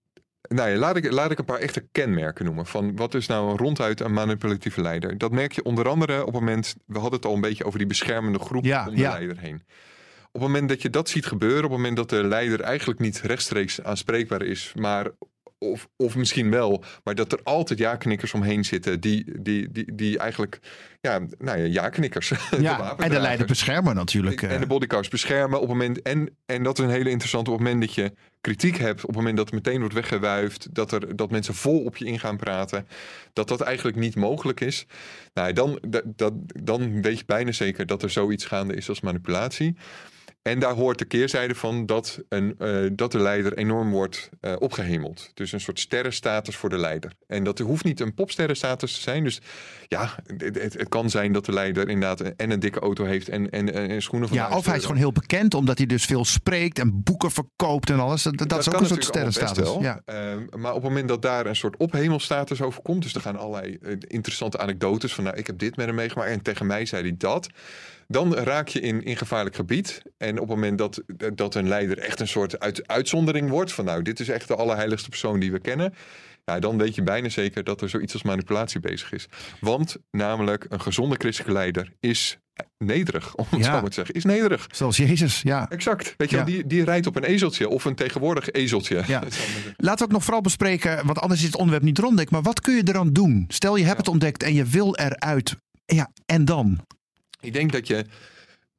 nou 0.49 0.69
ja, 0.69 0.77
laat 0.77 0.95
ik, 0.95 1.11
laat 1.11 1.31
ik 1.31 1.39
een 1.39 1.45
paar 1.45 1.59
echte 1.59 1.87
kenmerken 1.91 2.45
noemen. 2.45 2.65
Van 2.65 2.95
wat 2.95 3.13
is 3.13 3.27
nou 3.27 3.57
ronduit 3.57 3.99
een 3.99 4.13
manipulatieve 4.13 4.81
leider? 4.81 5.17
Dat 5.17 5.31
merk 5.31 5.51
je 5.51 5.63
onder 5.63 5.87
andere 5.87 6.19
op 6.19 6.33
het 6.33 6.41
moment. 6.41 6.75
We 6.85 6.99
hadden 6.99 7.19
het 7.19 7.25
al 7.25 7.35
een 7.35 7.41
beetje 7.41 7.65
over 7.65 7.77
die 7.77 7.87
beschermende 7.87 8.39
groep 8.39 8.63
Ja, 8.65 8.87
om 8.87 8.95
de 8.95 9.01
ja. 9.01 9.11
leider 9.11 9.37
heen. 9.37 9.61
Op 10.31 10.41
het 10.41 10.51
moment 10.51 10.69
dat 10.69 10.81
je 10.81 10.89
dat 10.89 11.09
ziet 11.09 11.25
gebeuren, 11.25 11.63
op 11.63 11.69
het 11.69 11.79
moment 11.79 11.95
dat 11.97 12.09
de 12.09 12.23
leider 12.23 12.61
eigenlijk 12.61 12.99
niet 12.99 13.21
rechtstreeks 13.21 13.83
aanspreekbaar 13.83 14.41
is, 14.41 14.73
maar 14.75 15.07
of, 15.71 15.87
of 15.97 16.15
misschien 16.15 16.49
wel, 16.49 16.83
maar 17.03 17.15
dat 17.15 17.31
er 17.31 17.39
altijd 17.43 17.79
ja-knikkers 17.79 18.33
omheen 18.33 18.65
zitten 18.65 18.99
die, 18.99 19.41
die, 19.41 19.71
die, 19.71 19.95
die 19.95 20.17
eigenlijk, 20.17 20.59
ja, 21.01 21.19
nou 21.37 21.57
ja, 21.57 21.65
ja-knikkers. 21.65 22.29
de 22.49 22.61
Ja, 22.61 22.97
en 22.97 23.09
de 23.09 23.19
leider 23.19 23.45
beschermen 23.47 23.95
natuurlijk. 23.95 24.41
eh. 24.41 24.53
En 24.53 24.59
de 24.59 24.67
bodyguards 24.67 25.07
beschermen 25.07 25.55
op 25.61 25.67
het 25.67 25.77
moment. 25.77 26.01
En, 26.01 26.37
en 26.45 26.63
dat 26.63 26.79
is 26.79 26.85
een 26.85 26.91
hele 26.91 27.09
interessante. 27.09 27.51
Op 27.51 27.57
het 27.57 27.65
moment 27.65 27.85
dat 27.85 27.95
je 27.95 28.13
kritiek 28.41 28.77
hebt. 28.77 29.01
Op 29.01 29.07
het 29.07 29.15
moment 29.15 29.37
dat 29.37 29.45
het 29.45 29.55
meteen 29.55 29.79
wordt 29.79 29.93
weggewuifd. 29.93 30.67
Dat, 30.75 30.91
er, 30.91 31.15
dat 31.15 31.31
mensen 31.31 31.53
vol 31.53 31.83
op 31.83 31.97
je 31.97 32.05
in 32.05 32.19
gaan 32.19 32.37
praten. 32.37 32.87
Dat 33.33 33.47
dat 33.47 33.61
eigenlijk 33.61 33.97
niet 33.97 34.15
mogelijk 34.15 34.59
is. 34.59 34.85
Nou, 35.33 35.53
dan, 35.53 35.79
dat, 36.15 36.33
dan 36.63 37.01
weet 37.01 37.17
je 37.19 37.25
bijna 37.25 37.51
zeker 37.51 37.85
dat 37.85 38.03
er 38.03 38.09
zoiets 38.09 38.45
gaande 38.45 38.75
is 38.75 38.89
als 38.89 39.01
manipulatie. 39.01 39.75
En 40.43 40.59
daar 40.59 40.73
hoort 40.73 40.97
de 40.97 41.05
keerzijde 41.05 41.55
van 41.55 41.85
dat, 41.85 42.19
een, 42.29 42.55
eh, 42.57 42.85
dat 42.91 43.11
de 43.11 43.19
leider 43.19 43.53
enorm 43.57 43.91
wordt 43.91 44.29
eh, 44.41 44.53
opgehemeld. 44.59 45.31
Dus 45.33 45.51
een 45.51 45.59
soort 45.59 45.79
sterrenstatus 45.79 46.55
voor 46.55 46.69
de 46.69 46.77
leider. 46.77 47.11
En 47.27 47.43
dat 47.43 47.59
hoeft 47.59 47.83
niet 47.83 47.99
een 47.99 48.13
popsterrenstatus 48.13 48.93
te 48.93 49.01
zijn. 49.01 49.23
Dus 49.23 49.41
ja, 49.87 50.15
het, 50.37 50.89
kan 50.89 51.09
zijn 51.09 51.31
dat 51.31 51.45
de 51.45 51.51
leider 51.51 51.89
inderdaad 51.89 52.21
en 52.21 52.51
een 52.51 52.59
dikke 52.59 52.79
auto 52.79 53.05
heeft 53.05 53.29
en, 53.29 53.49
en, 53.49 53.73
en 53.73 54.01
schoenen 54.01 54.27
van 54.27 54.37
ja, 54.37 54.43
1000 54.49 54.59
of 54.59 54.65
hij 54.65 54.77
is 54.77 54.85
gewoon 54.85 54.97
heel 54.97 55.11
bekend 55.11 55.53
omdat 55.53 55.77
hij 55.77 55.87
dus 55.87 56.05
veel 56.05 56.25
spreekt 56.25 56.79
en 56.79 57.03
boeken 57.03 57.31
verkoopt 57.31 57.89
en 57.89 57.99
alles. 57.99 58.23
Dat, 58.23 58.37
dat, 58.37 58.59
is 58.59 58.73
ook 58.73 58.79
een 58.79 58.85
soort 58.85 59.03
sterrenstatus. 59.03 59.75
Ja. 59.79 60.01
Ehm, 60.05 60.45
maar 60.49 60.73
op 60.73 60.81
het 60.81 60.89
moment 60.89 61.07
dat 61.07 61.21
daar 61.21 61.45
een 61.45 61.55
soort 61.55 61.77
ophemelstatus 61.77 62.61
over 62.61 62.81
komt, 62.81 63.03
dus 63.03 63.13
er 63.13 63.21
gaan 63.21 63.37
allerlei 63.37 63.77
eh, 63.81 63.91
interessante 64.07 64.57
anekdotes 64.57 65.13
van, 65.13 65.23
nou, 65.23 65.37
ik 65.37 65.47
heb 65.47 65.57
dit 65.57 65.75
met 65.75 65.85
hem 65.85 65.95
meegemaakt 65.95 66.29
en 66.29 66.41
tegen 66.41 66.65
mij 66.65 66.85
zei 66.85 67.01
hij 67.01 67.15
dat. 67.17 67.49
Dan 68.07 68.35
raak 68.35 68.67
je 68.67 68.79
in, 68.79 69.03
in 69.03 69.17
gevaarlijk 69.17 69.55
gebied. 69.55 70.01
En 70.17 70.33
op 70.33 70.47
het 70.47 70.55
moment 70.57 70.77
dat, 70.77 71.01
dat 71.35 71.55
een 71.55 71.67
leider 71.67 71.97
echt 71.99 72.19
een 72.19 72.27
soort 72.27 72.59
uit, 72.59 72.87
uitzondering 72.87 73.49
wordt, 73.49 73.71
van 73.73 73.85
nou, 73.85 74.01
dit 74.01 74.19
is 74.19 74.29
echt 74.29 74.47
de 74.47 74.55
allerheiligste 74.55 75.09
persoon 75.09 75.39
die 75.39 75.51
we 75.51 75.59
kennen. 75.59 75.93
Ja, 76.45 76.59
dan 76.59 76.77
weet 76.77 76.95
je 76.95 77.03
bijna 77.03 77.29
zeker 77.29 77.63
dat 77.63 77.81
er 77.81 77.89
zoiets 77.89 78.13
als 78.13 78.23
manipulatie 78.23 78.79
bezig 78.79 79.11
is. 79.11 79.25
Want 79.59 79.97
namelijk 80.11 80.65
een 80.69 80.81
gezonde 80.81 81.15
christelijke 81.17 81.53
leider 81.53 81.91
is 81.99 82.37
nederig, 82.77 83.35
om 83.35 83.45
het 83.49 83.59
Ja. 83.59 83.65
zo 83.65 83.71
maar 83.71 83.83
te 83.89 83.93
zeggen. 83.93 84.15
Is 84.15 84.23
nederig. 84.23 84.67
Zoals 84.71 84.97
Jezus, 84.97 85.41
ja. 85.41 85.69
Exact. 85.69 86.13
Weet 86.17 86.29
je, 86.29 86.35
Ja. 86.37 86.43
wel, 86.43 86.53
die, 86.53 86.67
die 86.67 86.83
rijdt 86.83 87.07
op 87.07 87.15
een 87.15 87.23
ezeltje 87.23 87.69
of 87.69 87.85
een 87.85 87.95
tegenwoordig 87.95 88.51
ezeltje. 88.51 89.03
Ja. 89.07 89.19
Laten 89.77 89.97
we 89.97 90.03
ook 90.03 90.11
nog 90.11 90.23
vooral 90.23 90.41
bespreken, 90.41 91.05
want 91.05 91.19
anders 91.19 91.39
is 91.39 91.45
het 91.45 91.55
onderwerp 91.55 91.83
niet 91.85 91.97
rond. 91.99 92.29
Maar 92.31 92.41
wat 92.41 92.61
kun 92.61 92.75
je 92.75 92.81
eraan 92.85 93.13
doen? 93.13 93.45
Stel 93.47 93.75
je 93.75 93.85
hebt 93.85 93.97
het 93.97 94.07
ontdekt 94.07 94.43
en 94.43 94.53
je 94.53 94.63
wil 94.65 94.95
eruit. 94.95 95.55
Ja, 95.85 96.11
en 96.25 96.45
dan? 96.45 96.79
Ik 97.43 97.53
denk 97.53 97.71
dat 97.71 97.87
je 97.87 98.05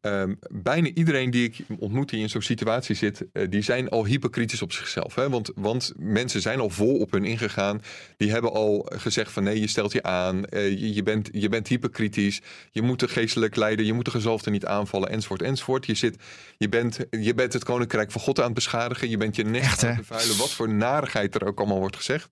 ehm, 0.00 0.34
bijna 0.50 0.88
iedereen 0.88 1.30
die 1.30 1.45
ik 1.45 1.56
ontmoet 1.78 2.08
die 2.08 2.21
in 2.21 2.28
zo'n 2.30 2.43
situatie 2.43 2.95
zit, 2.95 3.25
eh, 3.32 3.50
die 3.50 3.62
zijn 3.62 3.88
al 3.88 4.04
hyperkritisch 4.04 4.62
op 4.62 4.73
zichzelf. 4.73 5.15
Hè? 5.15 5.28
Want, 5.28 5.50
want 5.54 5.93
mensen 5.97 6.41
zijn 6.41 6.60
al 6.60 6.71
vol 6.71 6.99
op 6.99 7.10
hun 7.10 7.25
ingegaan. 7.25 7.82
Die 8.17 8.30
hebben 8.30 8.52
al 8.52 8.86
gezegd 8.95 9.32
van 9.32 9.43
nee, 9.43 9.60
je 9.60 9.67
stelt 9.67 9.93
je 9.93 10.02
aan, 10.02 10.45
eh, 10.45 10.69
je, 10.69 10.95
je, 10.95 11.02
bent, 11.02 11.28
je 11.32 11.49
bent 11.49 11.69
hyperkritisch, 11.69 12.41
je 12.71 12.82
moet 12.82 13.00
de 13.00 13.08
geestelijk 13.08 13.56
leider, 13.56 13.86
je 13.86 13.93
moet 13.93 14.04
de 14.04 14.10
gezalfde 14.10 14.50
niet 14.50 14.67
aanvallen, 14.67 15.10
enzovoort, 15.10 15.43
enzovoort. 15.43 15.86
Je, 15.86 15.95
zit, 15.95 16.17
je, 16.56 16.69
bent, 16.69 16.99
je 17.10 17.34
bent 17.34 17.52
het 17.52 17.65
koninkrijk 17.65 18.12
van 18.12 18.21
God 18.21 18.38
aan 18.38 18.45
het 18.45 18.54
beschadigen, 18.54 19.10
je 19.10 19.17
bent 19.17 19.36
je 19.36 19.45
Echt, 19.45 19.82
aan 19.84 19.88
het 19.88 19.99
bevuilen, 19.99 20.36
wat 20.36 20.50
voor 20.50 20.69
narigheid 20.69 21.34
er 21.34 21.47
ook 21.47 21.58
allemaal 21.58 21.78
wordt 21.78 21.97
gezegd. 21.97 22.28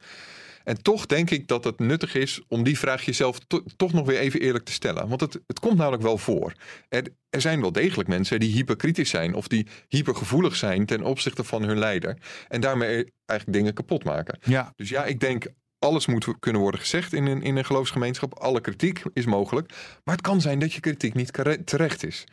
En 0.64 0.83
toch 0.83 1.07
denk 1.07 1.31
ik 1.31 1.48
dat 1.48 1.64
het 1.64 1.79
nuttig 1.79 2.14
is 2.14 2.40
om 2.48 2.62
die 2.62 2.79
vraag 2.79 3.05
jezelf 3.05 3.38
to- 3.38 3.64
toch 3.77 3.92
nog 3.92 4.07
weer 4.07 4.18
even 4.18 4.40
eerlijk 4.40 4.64
te 4.64 4.72
stellen. 4.72 5.09
Want 5.09 5.20
het, 5.20 5.38
het 5.46 5.61
komt 5.61 5.77
namelijk 5.77 6.03
wel 6.03 6.18
voor. 6.18 6.53
Er, 6.88 7.05
er 7.31 7.40
zijn 7.40 7.61
wel 7.61 7.72
degelijk 7.72 8.09
mensen 8.09 8.40
die 8.40 8.53
hyperkritisch 8.53 9.11
zijn 9.11 9.35
of 9.35 9.48
die 9.48 9.66
hypergevoelig 9.88 10.57
zijn 10.57 10.87
ten 10.87 11.03
opzichte 11.03 11.44
van 11.44 11.62
hun 11.62 11.79
leider. 11.79 12.16
En 12.48 12.61
daarmee 12.61 13.12
eigenlijk 13.27 13.59
dingen 13.59 13.75
kapot 13.75 14.05
maken. 14.05 14.38
Ja, 14.44 14.72
Dus 14.77 14.88
ja, 14.88 15.05
ik 15.05 15.20
denk 15.20 15.46
alles 15.82 16.06
moet 16.06 16.38
kunnen 16.38 16.60
worden 16.60 16.80
gezegd 16.80 17.12
in 17.12 17.26
een, 17.26 17.42
in 17.42 17.56
een 17.56 17.64
geloofsgemeenschap. 17.64 18.38
Alle 18.38 18.60
kritiek 18.60 19.02
is 19.12 19.24
mogelijk. 19.24 19.72
Maar 20.04 20.14
het 20.14 20.24
kan 20.24 20.40
zijn 20.40 20.58
dat 20.58 20.72
je 20.72 20.80
kritiek 20.80 21.14
niet 21.14 21.32
terecht 21.64 22.04
is. 22.04 22.24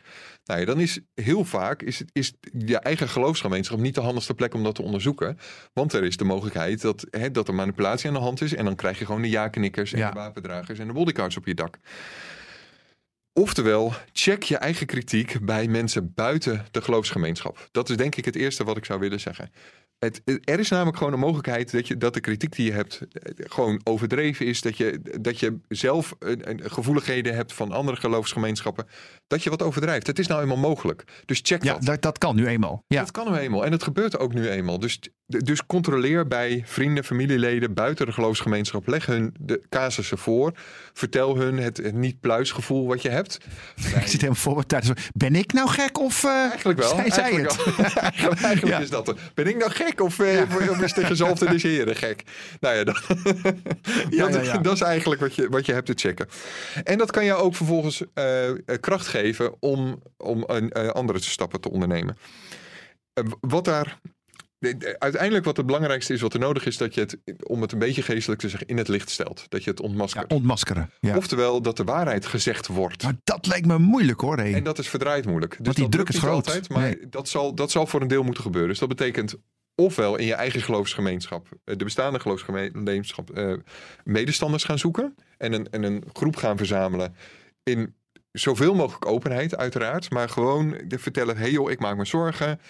Nou 0.44 0.60
ja, 0.60 0.66
dan 0.66 0.80
is 0.80 1.00
heel 1.14 1.44
vaak 1.44 1.82
is, 1.82 2.02
is 2.12 2.32
je 2.58 2.78
eigen 2.78 3.08
geloofsgemeenschap 3.08 3.78
niet 3.78 3.94
de 3.94 4.00
handigste 4.00 4.34
plek 4.34 4.54
om 4.54 4.62
dat 4.62 4.74
te 4.74 4.82
onderzoeken. 4.82 5.38
Want 5.72 5.92
er 5.92 6.04
is 6.04 6.16
de 6.16 6.24
mogelijkheid 6.24 6.80
dat, 6.80 7.06
hè, 7.10 7.30
dat 7.30 7.48
er 7.48 7.54
manipulatie 7.54 8.08
aan 8.08 8.14
de 8.14 8.20
hand 8.20 8.40
is. 8.40 8.54
En 8.54 8.64
dan 8.64 8.74
krijg 8.74 8.98
je 8.98 9.06
gewoon 9.06 9.22
de 9.22 9.28
ja-knikkers 9.30 9.92
en 9.92 9.98
Ja. 9.98 10.10
de 10.10 10.18
wapendragers 10.18 10.78
en 10.78 10.86
de 10.86 10.92
bodyguards 10.92 11.36
op 11.36 11.46
je 11.46 11.54
dak. 11.54 11.78
Oftewel, 13.32 13.92
check 14.12 14.42
je 14.42 14.56
eigen 14.56 14.86
kritiek 14.86 15.38
bij 15.42 15.68
mensen 15.68 16.12
buiten 16.14 16.66
de 16.70 16.82
geloofsgemeenschap. 16.82 17.68
Dat 17.70 17.90
is 17.90 17.96
denk 17.96 18.16
ik 18.16 18.24
het 18.24 18.36
eerste 18.36 18.64
wat 18.64 18.76
ik 18.76 18.84
zou 18.84 19.00
willen 19.00 19.20
zeggen. 19.20 19.50
Het, 20.00 20.22
er 20.44 20.58
is 20.58 20.68
namelijk 20.68 20.96
gewoon 20.96 21.12
een 21.12 21.18
mogelijkheid 21.18 21.72
dat, 21.72 21.88
je, 21.88 21.96
dat 21.96 22.14
de 22.14 22.20
kritiek 22.20 22.56
die 22.56 22.66
je 22.66 22.72
hebt 22.72 23.00
eh, 23.12 23.32
gewoon 23.36 23.80
overdreven 23.84 24.46
is. 24.46 24.60
Dat 24.60 24.76
je, 24.76 25.00
dat 25.20 25.40
je 25.40 25.58
zelf 25.68 26.14
gevoeligheden 26.56 27.34
hebt 27.34 27.52
van 27.52 27.72
andere 27.72 27.96
geloofsgemeenschappen. 27.96 28.86
Dat 29.26 29.42
je 29.42 29.50
wat 29.50 29.62
overdrijft. 29.62 30.06
Het 30.06 30.18
is 30.18 30.26
nou 30.26 30.42
eenmaal 30.42 30.56
mogelijk. 30.56 31.04
Dus 31.24 31.40
check 31.42 31.62
ja 31.62 31.72
dat. 31.72 31.82
dat, 31.82 32.02
dat 32.02 32.18
kan 32.18 32.36
nu 32.36 32.46
eenmaal. 32.46 32.84
Ja. 32.86 33.00
Dat 33.00 33.10
kan 33.10 33.32
nu 33.32 33.38
eenmaal. 33.38 33.64
En 33.64 33.72
het 33.72 33.82
gebeurt 33.82 34.18
ook 34.18 34.34
nu 34.34 34.48
eenmaal. 34.48 34.78
Dus, 34.78 35.00
dus 35.30 35.66
controleer 35.66 36.26
bij 36.26 36.62
vrienden, 36.66 37.04
familieleden 37.04 37.74
buiten 37.74 38.06
de 38.06 38.12
geloofsgemeenschap. 38.12 38.86
Leg 38.86 39.06
hun 39.06 39.34
de 39.40 39.62
casussen 39.68 40.18
voor. 40.18 40.52
Vertel 40.92 41.36
hun 41.36 41.58
het, 41.58 41.76
het 41.76 41.94
niet-pluisgevoel 41.94 42.86
wat 42.86 43.02
je 43.02 43.08
hebt. 43.08 43.38
Ik 44.00 44.06
zit 44.06 44.12
helemaal 44.12 44.34
voor 44.34 44.66
tijdens. 44.66 45.08
Ben 45.14 45.34
ik 45.34 45.52
nou 45.52 45.68
gek 45.68 45.98
of 45.98 46.24
eh 46.24 46.30
Eigenlijk 46.30 46.78
wel. 46.78 46.94
zij 46.94 47.10
zei 47.10 47.22
eigenlijk 47.22 47.64
het? 47.64 47.76
wel. 47.76 47.86
eigenlijk 48.02 48.40
eigenlijk 48.50 48.74
Ja. 48.74 48.78
is 48.78 48.90
dat 48.90 49.08
er. 49.08 49.16
Ben 49.34 49.46
ik 49.46 49.56
nou 49.56 49.70
gek 49.70 50.00
of, 50.00 50.18
eh, 50.18 50.42
of 50.70 50.80
is 50.80 50.92
de 50.92 51.04
gezalfde 51.04 51.48
des 51.48 51.62
heren 51.62 51.96
gek? 51.96 52.22
Nou 52.60 52.76
ja, 52.76 52.84
dat, 52.84 53.02
Ja, 54.10 54.28
dat, 54.28 54.34
ja, 54.34 54.52
ja. 54.52 54.58
dat 54.58 54.74
is 54.74 54.80
eigenlijk 54.80 55.20
wat 55.20 55.34
je, 55.34 55.48
wat 55.48 55.66
je 55.66 55.72
hebt 55.72 55.86
te 55.86 55.92
checken. 55.96 56.28
En 56.84 56.98
dat 56.98 57.10
kan 57.10 57.24
jou 57.24 57.42
ook 57.42 57.54
vervolgens 57.54 58.02
eh, 58.14 58.50
kracht 58.80 59.06
geven 59.06 59.54
om, 59.60 60.02
om 60.16 60.44
een, 60.46 60.72
andere 60.72 61.20
stappen 61.20 61.60
te 61.60 61.70
ondernemen. 61.70 62.16
Wat 63.40 63.64
daar... 63.64 63.98
de- 64.60 64.76
de- 64.76 64.98
Uiteindelijk 64.98 65.44
wat 65.44 65.56
het 65.56 65.66
belangrijkste 65.66 66.12
is, 66.12 66.20
wat 66.20 66.34
er 66.34 66.40
nodig 66.40 66.66
is, 66.66 66.76
dat 66.76 66.94
je 66.94 67.00
het, 67.00 67.18
om 67.46 67.60
het 67.62 67.72
een 67.72 67.78
beetje 67.78 68.02
geestelijk 68.02 68.40
te 68.40 68.48
zeggen, 68.48 68.68
in 68.68 68.76
het 68.76 68.88
licht 68.88 69.10
stelt. 69.10 69.44
Dat 69.48 69.64
je 69.64 69.70
het 69.70 69.78
Ja, 69.78 69.84
ontmaskert. 69.84 70.32
ontmaskeren. 70.32 70.90
Ja. 71.00 71.16
Oftewel, 71.16 71.62
dat 71.62 71.76
de 71.76 71.84
waarheid 71.84 72.26
gezegd 72.26 72.66
wordt. 72.66 73.02
Maar 73.02 73.16
dat 73.24 73.46
lijkt 73.46 73.66
me 73.66 73.78
moeilijk 73.78 74.20
hoor. 74.20 74.38
En 74.38 74.64
dat 74.64 74.78
is 74.78 74.88
verdraaid 74.88 75.26
moeilijk. 75.26 75.50
Dus 75.56 75.60
Want 75.64 75.76
die 75.76 75.84
dat 75.84 75.92
druk 75.94 76.08
is 76.08 76.18
groot. 76.18 76.32
Altijd, 76.46 76.68
maar 76.68 76.82
Nee. 76.82 77.08
dat, 77.08 77.28
zal, 77.28 77.54
dat 77.54 77.70
zal 77.70 77.86
voor 77.86 78.00
een 78.00 78.08
deel 78.08 78.22
moeten 78.22 78.42
gebeuren. 78.42 78.70
Dus 78.70 78.78
dat 78.78 78.88
betekent 78.88 79.34
ofwel 79.74 80.16
in 80.16 80.26
je 80.26 80.34
eigen 80.34 80.60
geloofsgemeenschap, 80.62 81.48
eh, 81.64 81.76
de 81.76 81.84
bestaande 81.84 82.20
geloofsgemeenschap, 82.20 83.30
eh, 83.30 83.52
medestanders 84.04 84.64
gaan 84.64 84.78
zoeken. 84.78 85.14
En 85.38 85.52
een, 85.52 85.70
en 85.70 85.82
een 85.82 86.04
groep 86.12 86.36
gaan 86.36 86.56
verzamelen 86.56 87.14
in 87.62 87.94
zoveel 88.32 88.74
mogelijk 88.74 89.06
openheid, 89.06 89.56
uiteraard. 89.56 90.10
Maar 90.10 90.28
gewoon 90.28 90.74
de 90.86 90.98
vertellen: 90.98 91.36
hé 91.36 91.42
hey 91.42 91.50
joh, 91.50 91.70
ik 91.70 91.78
maak 91.80 91.96
me 91.96 92.04
zorgen. 92.04 92.60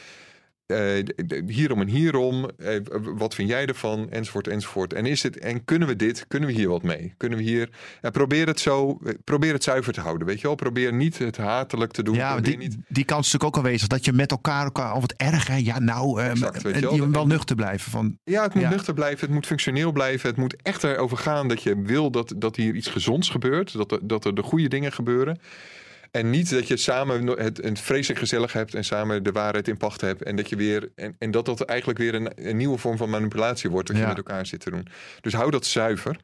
D- 1.26 1.42
hierom 1.46 1.80
en 1.80 1.88
hierom. 1.88 2.50
eh, 2.58 2.74
wat 2.92 3.34
vind 3.34 3.48
jij 3.48 3.66
ervan? 3.66 4.10
Enzovoort, 4.10 4.48
enzovoort. 4.48 4.92
En, 4.92 5.06
is 5.06 5.22
het, 5.22 5.38
en 5.38 5.64
kunnen 5.64 5.88
we 5.88 5.96
dit? 5.96 6.24
Kunnen 6.28 6.48
we 6.48 6.54
hier 6.54 6.68
wat 6.68 6.82
mee? 6.82 7.14
Kunnen 7.16 7.38
we 7.38 7.44
hier... 7.44 7.68
En 8.00 8.12
probeer 8.12 8.46
het 8.46 8.60
zo... 8.60 8.98
eh, 9.04 9.12
Probeer 9.24 9.52
het 9.52 9.62
zuiver 9.64 9.92
te 9.92 10.00
houden, 10.00 10.26
weet 10.26 10.40
je 10.40 10.46
wel? 10.46 10.54
Probeer 10.56 10.92
niet 10.92 11.18
het 11.18 11.36
hatelijk 11.36 11.92
te 11.92 12.02
doen. 12.02 12.14
Ja, 12.14 12.40
die, 12.40 12.56
niet... 12.56 12.76
die 12.88 13.04
kans 13.04 13.26
is 13.26 13.32
natuurlijk 13.32 13.56
ook 13.56 13.64
aanwezig. 13.64 13.88
Dat 13.88 14.04
je 14.04 14.12
met 14.12 14.30
elkaar, 14.30 14.64
elkaar 14.64 14.92
al 14.92 15.00
wat 15.00 15.14
erg, 15.16 15.46
hè? 15.46 15.56
Ja, 15.56 15.78
nou, 15.78 16.20
Exact, 16.22 16.62
weet 16.62 16.78
je 16.80 17.10
wel. 17.10 17.26
nuchter 17.26 17.56
blijven. 17.56 17.90
Van, 17.90 18.18
Ja, 18.24 18.42
het 18.42 18.54
moet 18.54 18.62
Ja. 18.62 18.70
nuchter 18.70 18.94
blijven. 18.94 19.20
Het 19.26 19.30
moet 19.34 19.46
functioneel 19.46 19.92
blijven. 19.92 20.28
Het 20.28 20.38
moet 20.38 20.56
echt 20.62 20.84
erover 20.84 21.16
gaan 21.16 21.48
dat 21.48 21.62
je 21.62 21.82
wil 21.82 22.10
dat, 22.10 22.32
dat 22.36 22.56
hier 22.56 22.74
iets 22.74 22.88
gezonds 22.88 23.28
gebeurt. 23.28 23.72
Dat 23.72 23.92
er, 23.92 23.98
dat 24.02 24.24
er 24.24 24.34
de 24.34 24.42
goede 24.42 24.68
dingen 24.68 24.92
gebeuren. 24.92 25.38
En 26.10 26.30
niet 26.30 26.50
dat 26.50 26.68
je 26.68 26.76
samen 26.76 27.26
het, 27.26 27.56
het 27.56 27.80
vreselijk 27.80 28.20
gezellig 28.20 28.52
hebt 28.52 28.74
en 28.74 28.84
samen 28.84 29.22
de 29.22 29.32
waarheid 29.32 29.68
in 29.68 29.76
pacht 29.76 30.00
hebt. 30.00 30.22
En 30.22 30.36
dat 30.36 30.48
je 30.48 30.56
weer. 30.56 30.90
En, 30.94 31.16
en 31.18 31.30
dat 31.30 31.44
dat 31.44 31.60
eigenlijk 31.60 31.98
weer 31.98 32.14
een, 32.14 32.48
een 32.48 32.56
nieuwe 32.56 32.78
vorm 32.78 32.96
van 32.96 33.10
manipulatie 33.10 33.70
wordt. 33.70 33.88
Dat 33.88 33.96
je 33.96 34.06
met 34.06 34.16
elkaar 34.16 34.46
zit 34.46 34.60
te 34.60 34.70
doen. 34.70 34.86
Dus 35.20 35.32
hou 35.32 35.50
dat 35.50 35.66
zuiver. 35.66 36.16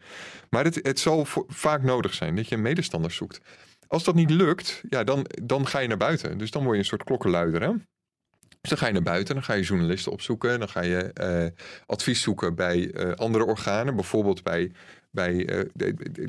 Maar 0.50 0.64
het, 0.64 0.78
het 0.82 1.00
zal 1.00 1.24
voor- 1.24 1.44
vaak 1.48 1.82
nodig 1.82 2.14
zijn 2.14 2.36
dat 2.36 2.48
je 2.48 2.56
medestanders 2.56 3.16
zoekt. 3.16 3.40
Als 3.86 4.04
dat 4.04 4.14
niet 4.14 4.30
lukt, 4.30 4.82
ja, 4.88 5.04
dan, 5.04 5.26
dan 5.42 5.66
ga 5.66 5.78
je 5.78 5.88
naar 5.88 5.96
buiten. 5.96 6.38
Dus 6.38 6.50
dan 6.50 6.62
word 6.62 6.74
je 6.74 6.80
een 6.80 6.88
soort 6.88 7.04
klokkenluider. 7.04 7.62
Hè? 7.62 7.72
Dus 8.60 8.70
dan 8.70 8.78
ga 8.78 8.86
je 8.86 8.92
naar 8.92 9.12
buiten, 9.12 9.34
dan 9.34 9.44
ga 9.44 9.52
je 9.54 9.62
journalisten 9.62 10.12
opzoeken, 10.12 10.58
dan 10.58 10.68
ga 10.68 10.82
je 10.82 11.12
eh, 11.12 11.46
advies 11.86 12.22
zoeken 12.22 12.54
bij 12.54 12.90
eh, 12.90 13.12
andere 13.12 13.44
organen, 13.44 13.94
bijvoorbeeld 13.94 14.42
bij, 14.42 14.72
bij 15.16 15.46
eh, 15.46 15.58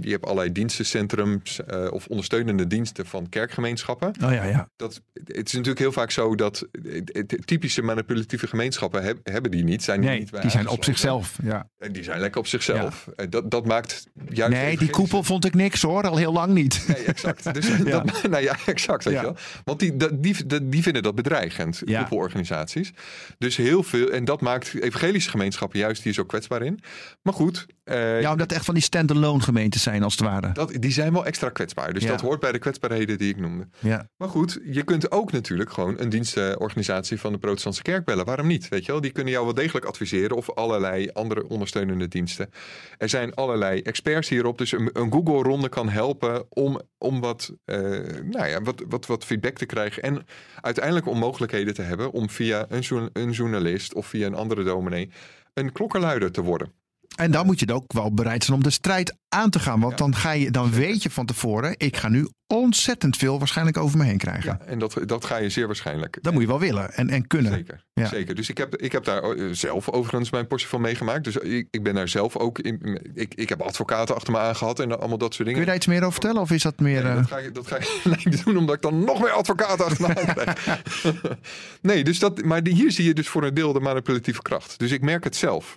je 0.02 0.10
hebt 0.10 0.23
allerlei 0.26 0.52
dienstencentrums 0.52 1.63
eh, 1.65 1.88
of 1.91 2.08
ondersteunende 2.08 2.67
diensten 2.67 3.06
van 3.06 3.30
kerkgemeenschappen. 3.30 4.08
oh 4.23 4.32
ja, 4.34 4.43
ja. 4.43 4.69
Dat, 4.76 5.02
het 5.13 5.45
is 5.47 5.52
natuurlijk 5.52 5.80
heel 5.80 5.91
vaak 5.91 6.12
zo 6.12 6.36
dat 6.36 6.67
het- 7.12 7.38
typische 7.45 7.82
manipulatieve 7.82 8.47
gemeenschappen 8.47 9.04
heb- 9.04 9.19
hebben 9.23 9.52
die 9.52 9.63
niet, 9.63 9.84
zijn 9.84 10.00
die 10.02 10.10
Nee, 10.10 10.19
niet 10.19 10.32
bij 10.32 10.41
die 10.41 10.50
zijn 10.50 10.67
op 10.67 10.84
zichzelf. 10.84 11.38
Ja. 11.43 11.69
En 11.78 11.91
die 11.91 12.04
zijn 12.04 12.19
lekker 12.19 12.39
op 12.39 12.47
zichzelf. 12.47 13.08
Dat, 13.30 13.52
dat 13.52 13.65
maakt 13.65 14.06
juist. 14.30 14.54
Nee, 14.54 14.78
die 14.78 14.89
koepel 14.89 15.23
vond 15.23 15.45
ik 15.45 15.54
niks 15.54 15.82
hoor, 15.82 16.04
al 16.08 16.17
heel 16.17 16.34
lang 16.34 16.54
niet. 16.54 16.84
Nee, 16.88 17.04
exact. 17.06 17.54
Dus 17.54 17.67
Ja. 17.67 17.84
dat, 17.84 18.23
nou 18.30 18.43
ja, 18.43 18.56
exact. 18.65 19.04
Weet 19.04 19.13
Ja. 19.13 19.19
je 19.19 19.26
wel. 19.26 19.36
Want 19.63 19.80
die, 19.80 19.95
die, 20.19 20.36
die 20.69 20.82
vinden 20.84 21.04
dat 21.04 21.15
bedreigend, 21.15 21.82
Ja. 21.86 22.00
koepelorganisaties. 22.00 22.91
Dus 23.38 23.56
heel 23.58 23.84
veel, 23.84 24.10
en 24.10 24.26
dat 24.26 24.41
maakt 24.41 24.73
evangelische 24.82 25.30
gemeenschappen 25.30 25.80
juist 25.80 26.04
hier 26.04 26.13
zo 26.13 26.23
kwetsbaar 26.23 26.62
in. 26.62 26.80
Maar 27.21 27.34
goed, 27.34 27.65
eh, 27.88 28.21
Ja, 28.21 28.32
omdat 28.32 28.47
het 28.47 28.52
echt 28.58 28.65
van 28.65 28.73
die 28.73 28.84
stand-alone 28.84 29.41
gemeentes 29.43 29.84
zijn 29.84 30.04
als 30.04 30.13
het 30.13 30.21
ware. 30.23 30.52
dat, 30.52 30.71
die 30.80 30.91
zijn 30.91 31.13
wel 31.13 31.26
extra 31.26 31.50
kwetsbaar. 31.50 31.93
Dus 31.93 32.04
Ja. 32.04 32.10
dat 32.10 32.21
hoort 32.21 32.39
bij 32.39 32.52
de 32.52 32.60
kwetsbaarheden 32.60 33.17
die 33.17 33.30
ik 33.30 33.38
noemde. 33.39 33.67
Ja. 33.80 34.08
Maar 34.17 34.30
goed, 34.30 34.60
je 34.65 34.84
kunt 34.84 35.12
ook 35.12 35.32
natuurlijk 35.32 35.71
gewoon 35.71 35.95
een 36.00 36.10
dienstenorganisatie 36.10 37.19
van 37.19 37.32
de 37.32 37.38
protestantse 37.38 37.82
kerk 37.82 38.06
bellen. 38.06 38.26
Waarom 38.26 38.47
niet? 38.47 38.67
Weet 38.67 38.86
je 38.86 38.91
wel? 38.91 39.02
Die 39.02 39.12
kunnen 39.12 39.34
jou 39.34 39.45
wel 39.45 39.54
degelijk 39.54 39.86
adviseren 39.86 40.38
of 40.38 40.52
allerlei 40.54 41.10
andere 41.13 41.47
ondersteunende 41.50 42.08
diensten. 42.08 42.50
Er 42.97 43.10
zijn 43.10 43.34
allerlei 43.34 43.82
experts 43.82 44.30
hierop. 44.30 44.58
Dus 44.58 44.71
een, 44.71 44.89
een 44.93 45.12
Google-ronde 45.12 45.69
kan 45.69 45.89
helpen 45.89 46.45
om, 46.50 46.82
om 46.97 47.19
wat, 47.19 47.54
eh, 47.65 47.80
nou 48.23 48.47
ja, 48.47 48.62
wat, 48.62 48.84
wat, 48.88 49.06
wat 49.06 49.26
feedback 49.26 49.58
te 49.58 49.65
krijgen. 49.65 50.04
En 50.04 50.26
uiteindelijk 50.62 51.08
om 51.08 51.17
mogelijkheden 51.17 51.73
te 51.73 51.82
hebben 51.82 52.12
om 52.12 52.30
via 52.30 52.65
een, 52.69 53.10
een 53.13 53.32
journalist 53.32 53.93
of 53.93 54.06
via 54.08 54.26
een 54.26 54.36
andere 54.36 54.63
dominee 54.63 55.10
een 55.54 55.71
klokkenluider 55.71 56.32
te 56.32 56.41
worden. 56.41 56.71
En 57.15 57.32
dan 57.32 57.46
moet 57.46 57.60
je 57.60 57.74
ook 57.74 57.93
wel 57.93 58.13
bereid 58.13 58.43
zijn 58.43 58.58
om 58.58 58.63
de 58.63 58.70
strijd 58.70 59.15
aan 59.30 59.50
te 59.50 59.60
gaan. 59.60 59.80
Want 59.80 59.91
Ja. 59.91 59.98
dan, 59.98 60.15
ga 60.15 60.32
je, 60.32 60.52
dan 60.52 60.72
weet 60.72 61.04
je 61.04 61.10
van 61.10 61.26
tevoren, 61.26 61.74
ik 61.78 61.98
ga 61.98 62.10
nu 62.10 62.28
ontzettend 62.48 63.17
veel 63.17 63.38
waarschijnlijk 63.38 63.78
over 63.78 63.98
me 63.98 64.04
heen 64.04 64.17
krijgen. 64.17 64.58
Ja, 64.60 64.65
en 64.65 64.80
dat, 64.80 64.98
dat 65.06 65.26
ga 65.26 65.38
je 65.38 65.50
zeer 65.50 65.65
waarschijnlijk. 65.65 66.17
Dat 66.22 66.34
moet 66.34 66.41
je 66.41 66.48
wel 66.48 66.60
willen 66.60 66.93
en, 66.93 67.10
en 67.10 67.28
kunnen. 67.28 67.52
Zeker, 67.52 67.84
Ja. 67.93 68.06
zeker. 68.08 68.36
Dus 68.36 68.50
ik 68.50 68.58
heb, 68.58 68.76
ik 68.76 68.91
heb 68.91 69.04
daar 69.04 69.24
eh, 69.24 69.46
zelf 69.52 69.89
overigens 69.89 70.30
mijn 70.32 70.48
portie 70.48 70.67
van 70.67 70.82
meegemaakt. 70.82 71.24
Dus 71.24 71.36
ik, 71.38 71.67
ik 71.72 71.84
ben 71.84 71.96
daar 71.96 72.08
zelf 72.08 72.38
ook 72.38 72.60
in. 72.60 73.02
Ik, 73.13 73.34
ik 73.36 73.50
heb 73.50 73.62
advocaten 73.62 74.15
achter 74.15 74.34
me 74.34 74.39
aangehad 74.39 74.80
en 74.80 75.00
allemaal 75.00 75.17
dat 75.17 75.34
soort 75.34 75.36
Kun 75.38 75.46
je 75.48 75.52
dingen. 75.52 75.65
daar 75.67 75.76
iets 75.76 75.86
meer 75.88 76.00
over 76.00 76.12
vertellen? 76.12 76.41
Of 76.41 76.52
is 76.52 76.62
dat 76.63 76.80
meer... 76.80 77.04
Nee, 77.04 77.12
eh, 77.12 77.15
dat, 77.17 77.28
ga 77.28 77.38
ik, 77.38 77.54
dat 77.56 77.67
ga 77.67 77.76
ik 77.78 78.43
doen, 78.46 78.58
omdat 78.58 78.76
ik 78.76 78.82
dan 78.82 79.04
nog 79.04 79.22
meer 79.22 79.32
advocaten 79.32 79.86
achter 79.86 80.08
me 80.08 80.15
aan 80.15 80.34
krijg. 80.36 80.82
nee, 81.82 82.04
dus 82.04 82.20
dat, 82.20 82.43
maar 82.43 82.62
hier 82.63 82.91
zie 82.91 83.06
je 83.06 83.13
dus 83.13 83.28
voor 83.28 83.43
een 83.43 83.54
deel 83.54 83.74
de 83.74 83.80
manipulatieve 83.80 84.41
kracht. 84.41 84.80
Dus 84.80 84.91
ik 84.91 85.02
merk 85.02 85.24
het 85.24 85.36
zelf. 85.36 85.76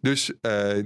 Dus 0.00 0.32
eh, 0.40 0.78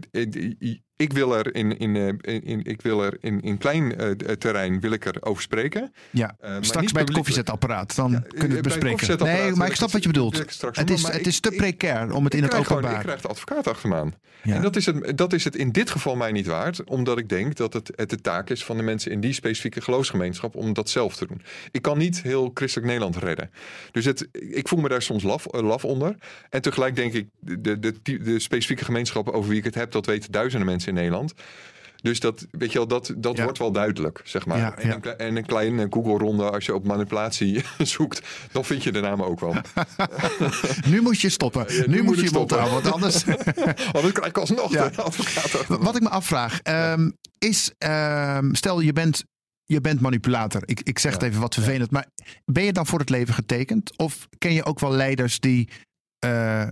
ik- 0.96 1.12
wil 1.12 1.36
er 1.36 1.54
in, 1.54 1.78
in, 1.78 1.96
eh, 1.96 2.06
in, 2.34 2.42
in- 2.44 2.64
ik 2.64 2.82
wil 2.82 3.04
er 3.04 3.16
in, 3.20 3.40
in 3.40 3.58
klein 3.58 3.96
eh, 3.96 4.10
terrein 4.10 4.80
wil 4.80 4.90
ik 4.92 5.04
er 5.04 5.16
over 5.20 5.42
spreken. 5.42 5.92
ja, 6.10 6.36
Eh, 6.40 6.56
straks 6.60 6.92
bij 6.92 7.02
het 7.02 7.10
koffiezetapparaat. 7.12 7.94
Dan 7.96 8.10
Ja, 8.12 8.18
kunnen 8.28 8.48
we 8.48 8.54
het 8.54 8.62
bespreken. 8.62 9.18
Nee, 9.24 9.52
maar 9.52 9.68
ik 9.68 9.74
snap 9.76 9.90
wat 9.90 10.02
je 10.02 10.08
bedoelt. 10.08 10.44
straks 10.48 10.78
Het 10.78 10.90
is, 10.90 11.02
maar 11.02 11.12
het 11.12 11.26
is 11.26 11.40
te 11.40 11.50
precair 11.50 12.12
om 12.12 12.24
het 12.24 12.34
in 12.34 12.40
het 12.42 12.50
krijg 12.50 12.66
gewoon- 12.66 12.82
openbaar... 12.82 13.00
ik 13.00 13.06
krijg 13.06 13.20
de 13.20 13.28
advocaat 13.28 13.66
achter 13.68 13.88
me 13.88 13.94
aan. 13.94 14.14
Ja. 14.42 14.54
En 14.54 14.62
dat 14.62 14.76
is, 14.76 14.86
het, 14.86 15.16
dat 15.18 15.32
is 15.32 15.44
het 15.44 15.56
in 15.56 15.72
dit 15.72 15.90
geval 15.90 16.16
mij 16.16 16.32
niet 16.32 16.46
waard. 16.46 16.84
Omdat 16.84 17.18
ik 17.18 17.28
denk 17.28 17.56
dat 17.56 17.72
het, 17.72 17.90
het 17.96 18.10
de 18.10 18.20
taak 18.20 18.50
is 18.50 18.64
van 18.64 18.76
de 18.76 18.82
mensen 18.82 19.10
in 19.10 19.20
die 19.20 19.32
specifieke 19.32 19.80
geloofsgemeenschap 19.80 20.54
om 20.56 20.72
dat 20.72 20.88
zelf 20.90 21.16
te 21.16 21.26
doen. 21.26 21.42
Ik 21.70 21.82
kan 21.82 21.98
niet 21.98 22.22
heel 22.22 22.50
christelijk 22.54 22.86
Nederland 22.90 23.16
redden. 23.16 23.50
Dus 23.92 24.04
het, 24.04 24.28
ik 24.32 24.68
voel 24.68 24.80
me 24.80 24.88
daar 24.88 25.02
soms 25.02 25.22
laf, 25.22 25.46
eh, 25.46 25.62
laf 25.62 25.84
onder. 25.84 26.16
En 26.50 26.62
tegelijk 26.62 26.96
denk 26.96 27.12
ik, 27.12 27.28
de, 27.40 27.60
de, 27.60 27.78
de, 28.02 28.18
de 28.18 28.38
specifieke 28.38 28.84
gemeenschappen 28.84 29.32
over 29.32 29.48
wie 29.48 29.58
ik 29.58 29.64
het 29.64 29.74
heb, 29.74 29.92
dat 29.92 30.06
weten 30.06 30.32
duizenden 30.32 30.66
mensen 30.68 30.83
in 30.86 30.94
Nederland. 30.94 31.34
Dus 32.02 32.20
dat, 32.20 32.46
weet 32.50 32.72
je 32.72 32.78
wel, 32.78 32.86
dat, 32.86 33.14
dat 33.16 33.36
Ja. 33.36 33.42
wordt 33.42 33.58
wel 33.58 33.72
duidelijk, 33.72 34.20
zeg 34.24 34.46
maar. 34.46 34.58
Ja, 34.58 34.76
En, 34.78 34.90
een, 34.90 35.16
en 35.18 35.36
een 35.36 35.46
kleine 35.46 35.86
Google-ronde, 35.90 36.50
als 36.50 36.66
je 36.66 36.74
op 36.74 36.84
manipulatie 36.84 37.64
zoekt, 37.78 38.26
dan 38.52 38.64
vind 38.64 38.82
je 38.82 38.92
de 38.92 39.00
naam 39.00 39.22
ook 39.22 39.40
wel. 39.40 39.54
Nu 40.92 41.00
moet 41.00 41.20
je 41.20 41.28
stoppen. 41.28 41.66
Nu, 41.90 42.02
moet 42.02 42.20
je 42.20 42.26
stoppen. 42.26 42.70
Want 42.70 42.92
anders... 42.92 43.24
Want 43.92 44.02
dan 44.02 44.12
krijg 44.12 44.28
ik 44.28 44.38
alsnog 44.38 44.70
de 44.70 45.02
advocaat. 45.02 45.66
Wat 45.66 45.96
ik 45.96 46.02
me 46.02 46.08
afvraag, 46.08 46.60
ehm, 46.60 47.10
is, 47.38 47.72
ehm, 47.78 48.54
stel 48.54 48.80
je 48.80 48.92
bent, 48.92 49.24
je 49.64 49.80
bent 49.80 50.00
manipulator. 50.00 50.62
Ik, 50.64 50.80
ik 50.80 50.98
zeg 50.98 51.12
het 51.12 51.22
even 51.22 51.40
wat 51.40 51.54
vervelend, 51.54 51.90
maar 51.90 52.06
ben 52.44 52.64
je 52.64 52.72
dan 52.72 52.86
voor 52.86 52.98
het 52.98 53.10
leven 53.10 53.34
getekend? 53.34 53.98
Of 53.98 54.28
ken 54.38 54.52
je 54.52 54.64
ook 54.64 54.80
wel 54.80 54.92
leiders 54.92 55.40
die 55.40 55.68
eh, 56.18 56.68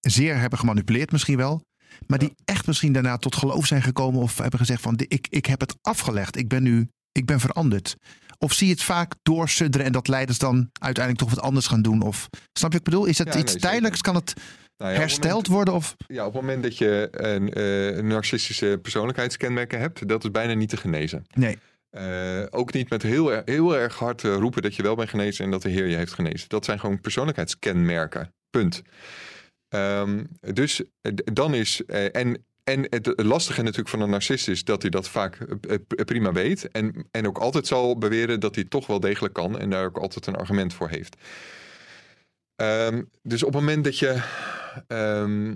zeer 0.00 0.38
hebben 0.38 0.58
gemanipuleerd 0.58 1.12
misschien 1.12 1.36
wel, 1.36 1.62
maar 2.06 2.18
die 2.18 2.34
echt 2.44 2.66
misschien 2.66 2.92
daarna 2.92 3.16
tot 3.16 3.36
geloof 3.36 3.66
zijn 3.66 3.82
gekomen 3.82 4.20
of 4.22 4.38
hebben 4.38 4.58
gezegd 4.58 4.82
van 4.82 4.94
ik, 5.08 5.26
ik 5.30 5.46
heb 5.46 5.60
het 5.60 5.76
afgelegd, 5.82 6.36
ik 6.36 6.48
ben 6.48 6.62
nu, 6.62 6.88
ik 7.12 7.26
ben 7.26 7.40
veranderd. 7.40 7.96
Of 8.38 8.52
zie 8.52 8.66
je 8.66 8.72
het 8.72 8.82
vaak 8.82 9.14
doorsudderen 9.22 9.86
en 9.86 9.92
dat 9.92 10.08
leiders 10.08 10.38
dan 10.38 10.70
uiteindelijk 10.80 11.24
toch 11.26 11.34
wat 11.34 11.44
anders 11.44 11.66
gaan 11.66 11.82
doen? 11.82 12.02
Of 12.02 12.28
snap 12.30 12.38
je 12.52 12.60
wat 12.62 12.74
ik 12.74 12.82
bedoel? 12.84 13.04
Is 13.04 13.16
Ja, 13.18 13.24
iets 13.36 13.52
nee, 13.52 13.62
tijdelijks? 13.62 14.00
Kan 14.00 14.14
het 14.14 14.34
Nou 14.76 14.92
ja, 14.92 14.98
hersteld 14.98 15.32
moment- 15.32 15.46
worden? 15.46 15.74
Of 15.74 15.96
Ja, 16.06 16.26
op 16.26 16.32
het 16.32 16.42
moment 16.42 16.62
dat 16.62 16.78
je 16.78 17.08
een, 17.10 17.52
eh, 17.52 17.96
een 17.96 18.06
narcistische 18.06 18.78
persoonlijkheidskenmerken 18.82 19.78
hebt, 19.80 20.08
dat 20.08 20.24
is 20.24 20.30
bijna 20.30 20.54
niet 20.54 20.68
te 20.68 20.76
genezen. 20.76 21.24
nee? 21.34 21.58
Eh, 21.90 22.42
ook 22.50 22.72
niet 22.72 22.90
met 22.90 23.02
heel, 23.02 23.42
heel 23.44 23.76
erg 23.76 23.98
hard 23.98 24.24
eh, 24.24 24.34
roepen 24.34 24.62
dat 24.62 24.74
je 24.74 24.82
wel 24.82 24.94
bent 24.94 25.08
genezen 25.10 25.44
en 25.44 25.50
dat 25.50 25.62
de 25.62 25.68
Heer 25.68 25.86
je 25.86 25.96
heeft 25.96 26.12
genezen. 26.12 26.48
Dat 26.48 26.64
zijn 26.64 26.80
gewoon 26.80 27.00
persoonlijkheidskenmerken. 27.00 28.32
Punt. 28.50 28.82
Ehm, 29.70 30.24
dus 30.40 30.82
eh, 31.00 31.12
dan 31.32 31.54
is. 31.54 31.84
eh, 31.86 32.16
en, 32.16 32.44
en 32.64 32.86
het 32.88 33.22
lastige 33.22 33.62
natuurlijk 33.62 33.88
van 33.88 34.00
een 34.00 34.10
narcist 34.10 34.48
is 34.48 34.64
dat 34.64 34.82
hij 34.82 34.90
dat 34.90 35.08
vaak 35.08 35.38
eh, 35.68 35.76
prima 36.04 36.32
weet. 36.32 36.68
En, 36.68 37.08
en 37.10 37.26
ook 37.26 37.38
altijd 37.38 37.66
zal 37.66 37.98
beweren 37.98 38.40
dat 38.40 38.54
hij 38.54 38.64
toch 38.64 38.86
wel 38.86 39.00
degelijk 39.00 39.34
kan. 39.34 39.58
En 39.58 39.70
daar 39.70 39.84
ook 39.84 39.98
altijd 39.98 40.26
een 40.26 40.36
argument 40.36 40.74
voor 40.74 40.88
heeft. 40.88 41.16
Ehm, 42.56 43.02
dus 43.22 43.42
op 43.42 43.52
het 43.52 43.60
moment 43.60 43.84
dat 43.84 43.98
je. 43.98 44.22
ehm, 44.86 45.54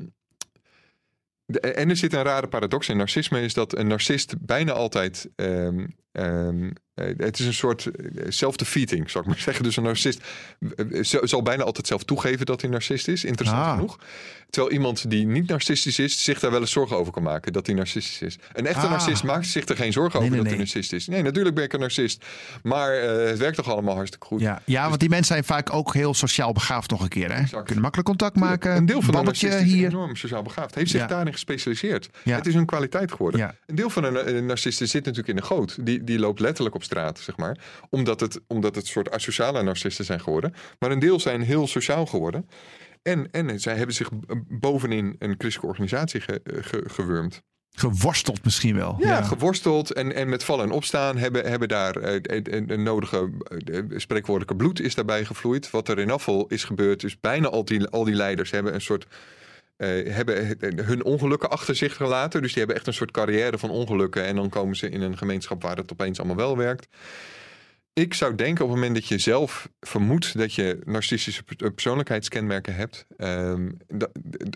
en 1.61 1.91
er 1.91 1.97
zit 1.97 2.13
een 2.13 2.23
rare 2.23 2.49
paradox 2.49 2.89
in 2.89 2.97
narcisme, 2.97 3.41
is 3.41 3.55
dat 3.55 3.77
een 3.77 3.87
narcist 3.87 4.35
bijna 4.41 4.73
altijd. 4.73 5.29
Het 6.95 7.39
is 7.39 7.47
een 7.47 7.55
soort 7.55 7.87
eh, 7.87 8.25
self-defeating, 8.29 9.11
zou 9.11 9.25
ik 9.25 9.31
maar 9.31 9.41
zeggen. 9.49 9.65
Dus 9.65 9.77
een 9.77 9.83
narcist 9.83 10.21
eh, 10.77 10.99
zal 11.03 11.43
bijna 11.43 11.63
altijd 11.63 11.87
zelf 11.87 12.03
toegeven 12.05 12.47
dat 12.47 12.61
hij 12.61 12.71
narcist 12.71 13.09
is, 13.09 13.25
interessant 13.25 13.63
Ah. 13.65 13.73
genoeg. 13.75 13.99
Terwijl 14.51 14.75
iemand 14.75 15.11
die 15.11 15.27
niet 15.27 15.49
narcistisch 15.49 15.99
is, 15.99 16.25
zich 16.25 16.41
daar 16.41 16.51
wel 16.51 16.61
eens 16.61 16.71
zorgen 16.71 16.97
over 16.97 17.13
kan 17.13 17.23
maken 17.23 17.53
dat 17.53 17.67
hij 17.67 17.75
narcistisch 17.75 18.21
is. 18.23 18.39
Een 18.53 18.67
echte 18.67 18.81
Ah. 18.85 18.91
narcist 18.91 19.23
maakt 19.25 19.47
zich 19.47 19.65
er 19.69 19.77
geen 19.77 19.93
zorgen 19.93 20.21
Nee, 20.21 20.29
over 20.29 20.31
nee, 20.31 20.39
dat 20.39 20.49
hij 20.49 20.59
narcist 20.59 20.93
is. 20.93 21.07
Nee, 21.07 21.23
natuurlijk 21.23 21.55
ben 21.55 21.65
ik 21.65 21.73
een 21.73 21.81
narcist. 21.81 22.25
Maar 22.63 22.93
eh, 22.95 23.27
het 23.29 23.39
werkt 23.39 23.57
toch 23.57 23.69
allemaal 23.71 23.95
hartstikke 23.95 24.27
goed. 24.27 24.41
Ja, 24.41 24.63
ja 24.65 24.89
want 24.89 25.01
die 25.01 25.09
mensen 25.09 25.27
zijn 25.33 25.45
vaak 25.45 25.73
ook 25.73 25.95
heel 25.95 26.15
sociaal 26.15 26.53
begaafd 26.53 26.91
nog 26.91 27.03
een 27.03 27.09
keer. 27.09 27.33
Hè? 27.33 27.41
Exact. 27.41 27.65
Kunnen 27.65 27.83
makkelijk 27.83 28.09
contact 28.09 28.37
maken. 28.37 28.77
Een 28.77 28.87
deel 28.87 29.03
van 29.03 29.15
de 29.15 29.23
narcist 29.23 29.55
is 29.55 29.73
hier. 29.73 29.89
enorm 29.89 30.17
sociaal 30.17 30.43
begaafd. 30.43 30.75
Heeft 30.75 30.91
zich 30.91 31.01
Ja. 31.01 31.07
daarin 31.07 31.33
gespecialiseerd. 31.33 32.09
Ja. 32.25 32.37
Het 32.37 32.47
is 32.47 32.55
een 32.55 32.67
kwaliteit 32.67 33.11
geworden. 33.13 33.57
Een 33.67 33.75
deel 33.75 33.91
van 33.91 34.05
een, 34.05 34.37
een 34.37 34.47
narcist 34.47 34.79
zit 34.79 34.93
natuurlijk 34.93 35.29
in 35.29 35.37
de 35.37 35.43
goot. 35.43 35.77
Die, 35.87 36.05
die 36.05 36.19
loopt 36.19 36.41
letterlijk 36.41 36.75
op 36.75 36.84
straat, 36.85 37.19
zeg 37.19 37.37
maar. 37.37 37.59
Omdat 37.91 38.21
het, 38.21 38.41
omdat 38.47 38.75
het 38.75 38.87
soort 38.87 39.11
asociale 39.11 39.63
narcisten 39.63 40.05
zijn 40.05 40.21
geworden. 40.21 40.55
Maar 40.79 40.91
een 40.91 40.99
deel 40.99 41.21
zijn 41.21 41.43
heel 41.43 41.67
sociaal 41.67 42.07
geworden. 42.07 42.49
En, 43.03 43.31
en 43.31 43.61
zij 43.61 43.77
hebben 43.77 43.95
zich 43.95 44.09
bovenin 44.49 45.17
een 45.19 45.35
christelijke 45.39 45.67
organisatie 45.67 46.21
ge, 46.21 46.41
ge- 46.45 46.85
gewurmd. 46.87 47.43
Geworsteld 47.77 48.45
misschien 48.45 48.75
wel. 48.75 48.97
Ja, 48.99 49.23
geworsteld 49.23 49.93
en, 49.93 50.15
en 50.15 50.29
met 50.29 50.45
vallen 50.45 50.65
en 50.65 50.71
opstaan 50.71 51.17
hebben, 51.17 51.47
hebben 51.51 51.69
daar 51.69 51.97
uh, 51.97 52.19
een, 52.23 52.71
een, 52.73 52.83
nodige 52.83 53.31
spreekwoordelijke 53.97 54.57
bloed 54.57 54.81
is 54.81 54.95
daarbij 54.95 55.25
gevloeid. 55.25 55.71
Wat 55.71 55.89
er 55.89 55.99
in 55.99 56.11
afval 56.11 56.47
is 56.49 56.65
gebeurd, 56.65 57.01
dus 57.01 57.21
bijna 57.21 57.49
al 57.49 57.65
die, 57.65 57.87
al 57.87 58.05
die 58.05 58.15
leiders 58.15 58.51
hebben 58.51 58.75
een 58.75 58.81
soort 58.81 59.07
uh, 59.85 60.15
hebben 60.15 60.59
hun 60.85 61.05
ongelukken 61.05 61.51
achter 61.51 61.77
zich 61.77 61.97
gelaten. 61.97 62.43
Dus 62.43 62.51
die 62.51 62.59
hebben 62.59 62.77
echt 62.77 62.87
een 62.87 62.95
soort 62.95 63.11
carrière 63.11 63.59
van 63.59 63.71
ongelukken. 63.71 64.25
En 64.25 64.37
dan 64.37 64.49
komen 64.49 64.77
ze 64.77 64.89
in 64.89 65.01
een 65.01 65.19
gemeenschap 65.19 65.63
waar 65.63 65.77
het 65.77 65.93
opeens 65.93 66.19
allemaal 66.19 66.37
wel 66.37 66.57
werkt. 66.57 66.89
Ik 67.93 68.15
zou 68.15 68.35
denken 68.35 68.65
op 68.65 68.71
het 68.71 68.79
moment 68.79 68.95
dat 68.95 69.09
je 69.09 69.19
zelf 69.19 69.69
vermoedt 69.81 70.39
dat 70.39 70.55
je 70.55 70.79
narcistische 70.85 71.45
persoonlijkheidskenmerken 71.75 72.75
hebt. 72.75 73.07
Um, 73.17 73.77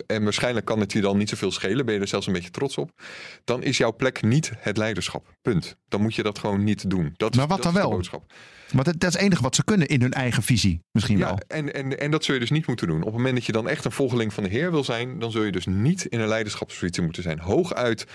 en 0.07 0.23
waarschijnlijk 0.23 0.65
kan 0.65 0.79
het 0.79 0.91
je 0.91 1.01
dan 1.01 1.17
niet 1.17 1.29
zoveel 1.29 1.51
schelen, 1.51 1.85
ben 1.85 1.95
je 1.95 2.01
er 2.01 2.07
zelfs 2.07 2.27
een 2.27 2.33
beetje 2.33 2.49
trots 2.49 2.77
op. 2.77 2.91
Dan 3.43 3.63
is 3.63 3.77
jouw 3.77 3.95
plek 3.95 4.21
niet 4.21 4.51
het 4.57 4.77
leiderschap. 4.77 5.33
Punt. 5.41 5.75
Dan 5.87 6.01
moet 6.01 6.15
je 6.15 6.23
dat 6.23 6.39
gewoon 6.39 6.63
niet 6.63 6.89
doen. 6.89 7.13
Dat 7.17 7.35
maar 7.35 7.47
wat 7.47 7.63
dat 7.63 7.65
dan 7.65 7.73
is 7.73 7.79
wel? 7.79 7.89
De 7.89 7.95
boodschap. 7.95 8.33
Want 8.73 8.85
dat, 8.85 8.99
dat 8.99 9.09
is 9.09 9.15
het 9.15 9.25
enige 9.25 9.41
wat 9.41 9.55
ze 9.55 9.63
kunnen 9.63 9.87
in 9.87 10.01
hun 10.01 10.13
eigen 10.13 10.43
visie, 10.43 10.81
misschien 10.91 11.17
Ja, 11.17 11.25
wel. 11.25 11.39
en, 11.47 11.73
en, 11.73 11.99
en 11.99 12.11
dat 12.11 12.23
zul 12.23 12.33
je 12.33 12.39
dus 12.39 12.49
niet 12.49 12.67
moeten 12.67 12.87
doen. 12.87 12.99
Op 12.99 13.05
het 13.05 13.15
moment 13.15 13.35
dat 13.35 13.45
je 13.45 13.51
dan 13.51 13.69
echt 13.69 13.85
een 13.85 13.91
volgeling 13.91 14.33
van 14.33 14.43
de 14.43 14.49
Heer 14.49 14.71
wil 14.71 14.83
zijn, 14.83 15.19
dan 15.19 15.31
zul 15.31 15.43
je 15.43 15.51
dus 15.51 15.65
niet 15.65 16.05
in 16.05 16.19
een 16.19 16.27
leiderschapspositie 16.27 17.03
moeten 17.03 17.23
zijn. 17.23 17.39
Hooguit 17.39 18.05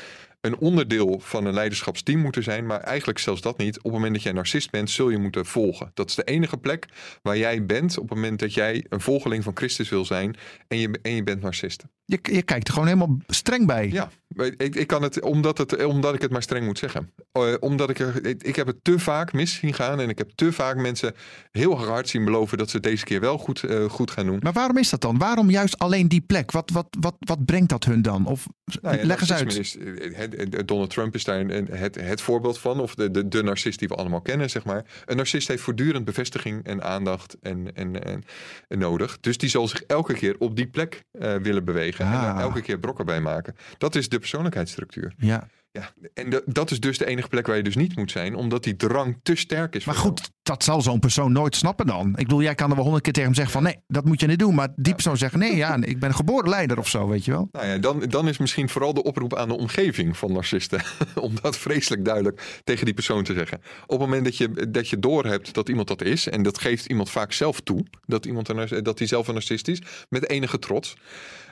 een 0.45 0.57
onderdeel 0.59 1.21
van 1.21 1.45
een 1.45 1.55
leiderschapsteam 1.55 2.21
moeten 2.21 2.43
zijn, 2.43 2.67
maar 2.67 2.81
eigenlijk 2.81 3.19
zelfs 3.19 3.41
dat 3.41 3.59
niet. 3.59 3.77
Op 3.79 3.85
het 3.85 3.93
moment 3.93 4.13
dat 4.15 4.23
jij 4.23 4.33
narcist 4.33 4.71
bent, 4.71 4.91
zul 4.91 5.11
je 5.11 5.19
moeten 5.19 5.47
volgen. 5.47 5.91
Dat 5.95 6.09
is 6.09 6.15
de 6.15 6.25
enige 6.25 6.57
plek 6.57 6.87
waar 7.23 7.37
jij 7.37 7.67
bent 7.67 7.99
op 7.99 8.09
het 8.09 8.19
moment 8.19 8.39
dat 8.39 8.55
jij 8.55 8.85
een 8.89 9.01
volgeling 9.01 9.45
van 9.45 9.57
Christus 9.57 9.89
wil 9.89 10.05
zijn 10.05 10.37
en 10.69 10.79
je, 10.79 10.99
en 11.03 11.15
je 11.15 11.23
bent 11.23 11.41
narcist. 11.43 11.85
Je, 12.07 12.19
je 12.23 12.43
kijkt 12.43 12.67
er 12.67 12.73
gewoon 12.73 12.89
helemaal 12.89 13.17
streng 13.27 13.67
bij. 13.67 13.89
Ja, 13.89 14.11
ik, 14.57 14.75
ik 14.75 14.87
kan 14.87 15.03
het 15.03 15.23
omdat, 15.23 15.59
het 15.59 15.85
omdat 15.85 16.15
ik 16.15 16.23
het 16.23 16.31
maar 16.31 16.43
streng 16.43 16.67
moet 16.67 16.79
zeggen. 16.79 17.13
Uh, 17.39 17.55
omdat 17.61 17.91
ik 17.91 17.99
er, 17.99 18.27
ik, 18.27 18.43
ik 18.43 18.57
heb 18.57 18.67
het 18.67 18.77
te 18.83 18.99
vaak 18.99 19.33
mis 19.33 19.55
zien 19.55 19.75
gaan 19.75 20.01
en 20.01 20.09
ik 20.09 20.19
heb 20.19 20.31
te 20.35 20.53
vaak 20.53 20.77
mensen 20.77 21.15
heel 21.51 21.79
hard 21.79 22.09
zien 22.09 22.25
beloven 22.25 22.59
dat 22.59 22.71
ze 22.71 22.77
het 22.77 22.85
deze 22.85 23.05
keer 23.05 23.21
wel 23.21 23.39
goed, 23.39 23.63
uh, 23.63 23.85
goed 23.91 24.11
gaan 24.11 24.27
doen. 24.27 24.39
Maar 24.43 24.53
waarom 24.53 24.79
is 24.79 24.91
dat 24.91 25.01
dan? 25.01 25.19
Waarom 25.19 25.51
juist 25.51 25.79
alleen 25.79 26.09
die 26.09 26.21
plek? 26.21 26.51
Wat, 26.51 26.71
wat, 26.71 26.87
wat, 27.01 27.15
wat 27.19 27.45
brengt 27.45 27.69
dat 27.69 27.85
hun 27.85 28.03
dan? 28.03 28.27
Of 28.27 28.47
nou 28.83 28.97
ja, 28.97 29.05
leg 29.05 29.21
eens 29.21 29.33
uit. 29.33 29.59
Is, 29.59 29.77
het, 30.13 30.69
Donald 30.69 30.91
Trump 30.91 31.15
is 31.15 31.25
daar 31.25 31.41
een, 31.41 31.69
het, 31.71 32.01
het 32.01 32.21
voorbeeld 32.21 32.59
van, 32.59 32.81
of 32.81 32.95
de, 32.95 33.11
de, 33.11 33.29
de 33.29 33.43
narcist 33.43 33.79
die 33.79 33.89
we 33.89 33.95
allemaal 33.95 34.21
kennen, 34.21 34.51
zeg 34.51 34.65
maar. 34.65 34.85
Een 35.05 35.17
narcist 35.17 35.49
heeft 35.49 35.63
voortdurend 35.63 36.05
bevestiging 36.05 36.65
en 36.65 36.83
aandacht 36.83 37.37
en, 37.43 37.75
en, 37.75 38.05
en, 38.05 38.25
en 38.69 38.79
nodig. 38.79 39.19
Dus 39.21 39.39
die 39.39 39.49
zal 39.49 39.69
zich 39.69 39.83
elke 39.83 40.15
keer 40.15 40.37
op 40.39 40.57
die 40.57 40.67
plek 40.67 41.05
uh, 41.13 41.35
willen 41.35 41.65
bewegen. 41.65 41.94
Ah. 42.01 42.29
En 42.29 42.37
elke 42.37 42.61
keer 42.61 42.79
brokken 42.79 43.07
bij 43.07 43.21
maken. 43.21 43.57
Dat 43.79 43.95
is 43.95 44.09
de 44.09 44.19
persoonlijkheidsstructuur. 44.19 45.15
Ja. 45.17 45.49
Ja, 45.71 45.91
en 46.15 46.43
dat 46.47 46.71
is 46.71 46.81
dus 46.81 46.99
de 46.99 47.07
enige 47.07 47.29
plek 47.29 47.47
waar 47.47 47.57
je 47.57 47.63
dus 47.63 47.77
niet 47.77 47.97
moet 47.97 48.11
zijn, 48.11 48.35
omdat 48.35 48.65
die 48.65 48.77
drang 48.77 49.21
te 49.23 49.35
sterk 49.35 49.75
is. 49.75 49.85
Maar 49.85 49.95
goed. 49.95 50.31
Dat 50.45 50.65
zal 50.65 50.83
zo'n 50.83 50.99
persoon 50.99 51.33
nooit 51.33 51.57
snappen 51.57 51.87
dan. 51.87 52.09
Ik 52.09 52.15
bedoel, 52.15 52.43
jij 52.43 52.55
kan 52.55 52.69
er 52.69 52.75
wel 52.75 52.83
honderd 52.85 53.05
keer 53.05 53.13
tegen 53.13 53.29
hem 53.29 53.39
zeggen 53.39 53.55
van 53.55 53.63
nee, 53.63 53.77
dat 53.87 54.05
moet 54.05 54.21
je 54.21 54.27
niet 54.27 54.39
doen. 54.39 54.55
Maar 54.55 54.69
die 54.77 54.95
persoon 54.95 55.17
zegt 55.17 55.35
nee, 55.35 55.57
ja, 55.57 55.77
ik 55.81 55.99
ben 55.99 56.15
geboren 56.15 56.49
leider 56.49 56.79
of 56.79 56.89
zo, 56.89 57.09
weet 57.09 57.25
je 57.25 57.31
wel. 57.31 57.49
Nou 57.53 57.67
ja, 57.67 57.79
dan, 57.79 58.01
dan 58.01 58.29
is 58.29 58.39
misschien 58.39 58.69
vooral 58.69 58.95
de 58.95 59.03
oproep 59.03 59.35
aan 59.35 59.49
de 59.49 59.57
omgeving 59.57 60.17
van 60.17 60.33
narcisten. 60.33 60.83
om 61.15 61.33
dat 61.43 61.57
vreselijk 61.57 62.05
duidelijk 62.05 62.61
tegen 62.65 62.85
die 62.85 62.95
persoon 62.95 63.25
te 63.25 63.33
zeggen. 63.33 63.59
Op 63.83 63.89
het 63.91 63.99
moment 63.99 64.25
dat 64.25 64.37
je, 64.37 64.71
dat 64.71 64.89
je 64.89 64.99
doorhebt 64.99 65.55
dat 65.55 65.69
iemand 65.69 65.89
dat 65.89 66.03
is, 66.03 66.29
en 66.29 66.43
dat 66.43 66.59
geeft 66.59 66.87
iemand 66.87 67.11
vaak 67.11 67.33
zelf 67.33 67.61
toe, 67.61 67.85
dat, 68.07 68.27
iemand 68.27 68.49
een, 68.49 68.83
dat 68.83 68.99
hij 68.99 69.09
zelf 69.09 69.29
een 69.29 69.35
narcist 69.35 69.69
is, 69.69 69.83
met 70.09 70.29
enige 70.29 70.59
trots. 70.59 70.97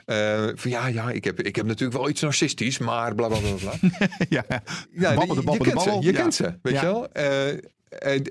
Uh, 0.05 0.47
van 0.55 0.71
ja, 0.71 0.87
ja, 0.87 1.11
ik 1.11 1.23
heb, 1.23 1.41
ik 1.41 1.55
heb 1.55 1.65
natuurlijk 1.65 1.97
wel 1.99 2.09
iets 2.09 2.21
narcistisch, 2.21 2.77
maar 2.77 3.15
bla 3.15 3.27
bla 3.27 3.37
bla. 3.39 3.51
bla. 3.51 3.89
ja, 4.29 4.45
ja 4.91 5.11
je, 5.11 5.15
babbel, 5.15 5.53
je 5.53 5.57
kent 5.57 5.81
ze, 5.81 5.97
je 5.99 6.11
ja. 6.11 6.19
kent 6.19 6.33
ze, 6.33 6.57
weet 6.61 6.73
Ja. 6.73 6.81
je 6.81 6.85
wel. 6.85 7.07
Uh, 7.51 7.59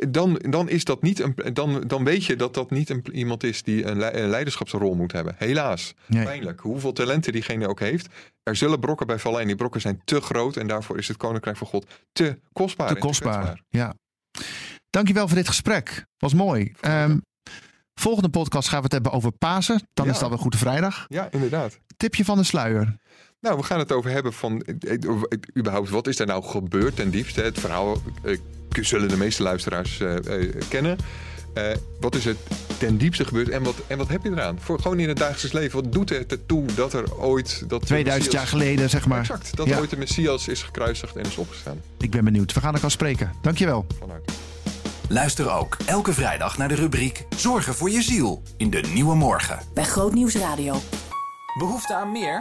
dan, 0.09 0.35
dan 0.49 0.69
is 0.69 0.85
dat 0.85 1.03
niet 1.03 1.21
een, 1.21 1.35
dan, 1.53 1.81
dan 1.87 2.05
weet 2.05 2.25
je 2.25 2.37
dat 2.37 2.55
dat 2.55 2.71
niet 2.71 2.91
een, 2.91 3.05
iemand 3.13 3.43
is 3.43 3.63
die 3.63 3.85
een, 3.85 3.99
le 3.99 4.17
een 4.17 4.29
leiderschapsrol 4.29 4.95
moet 4.95 5.13
hebben. 5.13 5.35
Helaas. 5.39 5.95
Nee. 6.07 6.25
Pijnlijk. 6.25 6.61
Hoeveel 6.61 6.93
talenten 6.93 7.33
diegene 7.33 7.69
ook 7.69 7.81
heeft. 7.81 8.07
Er 8.43 8.57
zullen 8.57 8.81
brokken 8.81 9.07
bij 9.07 9.19
vallen 9.19 9.41
en 9.41 9.47
die 9.47 9.57
brokken 9.57 9.81
zijn 9.81 10.01
te 10.05 10.21
groot. 10.21 10.57
En 10.57 10.67
daarvoor 10.67 10.99
is 10.99 11.09
het 11.09 11.17
Koninkrijk 11.17 11.57
van 11.57 11.67
God 11.67 11.87
te 12.13 12.39
kostbaar. 12.53 12.89
Te 12.89 12.95
kostbaar. 12.95 13.63
Ja. 13.69 13.95
Dankjewel 14.91 15.27
voor 15.29 15.37
dit 15.37 15.49
gesprek. 15.49 16.07
Was 16.19 16.35
mooi. 16.35 16.73
Um, 16.81 17.23
volgende 17.95 18.29
podcast 18.29 18.69
gaan 18.69 18.79
we 18.79 18.85
het 18.85 18.93
hebben 18.93 19.13
over 19.13 19.33
Pasen. 19.33 19.89
Dan 19.95 20.07
Ja. 20.07 20.13
is 20.13 20.19
dat 20.19 20.31
een 20.33 20.39
Goede 20.39 20.57
Vrijdag. 20.57 21.05
Ja, 21.09 21.29
inderdaad. 21.31 21.79
Tipje 21.97 22.25
van 22.25 22.37
de 22.39 22.45
sluier. 22.45 22.97
Nou, 23.43 23.57
we 23.57 23.63
gaan 23.63 23.79
het 23.79 23.93
over 23.93 24.11
hebben 24.11 24.33
van 24.33 24.63
eh, 24.63 24.93
eh, 24.93 25.03
überhaupt 25.57 25.91
wat 25.91 26.07
is 26.07 26.19
er 26.19 26.27
nou 26.27 26.45
gebeurd 26.45 26.97
ten 26.97 27.11
diepste. 27.11 27.43
Het 27.43 27.59
verhaal 27.61 27.97
eh, 28.23 28.39
zullen 28.81 29.09
de 29.09 29.17
meeste 29.17 29.43
luisteraars 29.43 30.01
eh, 30.01 30.43
eh, 30.43 30.55
kennen. 30.69 30.97
Eh, 31.55 31.65
wat 32.01 32.15
is 32.15 32.27
er 32.27 32.37
ten 32.79 32.99
diepste 32.99 33.25
gebeurd 33.25 33.49
en 33.49 33.63
wat, 33.63 33.75
en 33.87 33.99
wat 33.99 34.09
heb 34.09 34.23
je 34.23 34.31
eraan? 34.31 34.59
Voor 34.61 34.81
gewoon 34.81 34.99
in 34.99 35.09
het 35.09 35.17
dagelijks 35.19 35.53
leven. 35.53 35.83
Wat 35.83 35.93
doet 35.93 36.09
het 36.09 36.33
ertoe 36.33 36.65
dat 36.75 36.93
er 36.93 37.15
ooit... 37.19 37.65
Dat 37.69 37.81
de 37.81 37.87
2000 37.87 38.33
jaar 38.33 38.47
geleden, 38.47 38.91
zeg 38.91 39.07
maar. 39.07 39.19
Exact, 39.21 39.57
dat 39.57 39.67
Ja. 39.67 39.79
ooit 39.79 39.91
de 39.91 39.97
Messias 39.97 40.49
is 40.49 40.63
gekruisigd 40.63 41.17
en 41.17 41.25
is 41.25 41.37
opgestaan. 41.37 41.81
Ik 41.99 42.11
ben 42.11 42.25
benieuwd. 42.25 42.53
We 42.53 42.61
gaan 42.61 42.75
elkaar 42.75 42.91
spreken. 42.91 43.33
Dankjewel. 43.43 43.87
Vanuit. 43.99 44.33
Luister 45.09 45.53
ook 45.53 45.77
elke 45.87 46.13
vrijdag 46.13 46.59
naar 46.59 46.69
de 46.69 46.75
rubriek 46.75 47.25
Zorgen 47.37 47.75
voor 47.75 47.91
je 47.91 48.03
ziel 48.03 48.43
in 48.57 48.71
de 48.71 48.81
Nieuwe 48.95 49.15
Morgen. 49.15 49.59
bij 49.75 49.85
Grootnieuws 49.85 50.35
Radio. 50.35 50.77
Behoefte 51.59 51.95
aan 51.95 52.13
meer? 52.13 52.41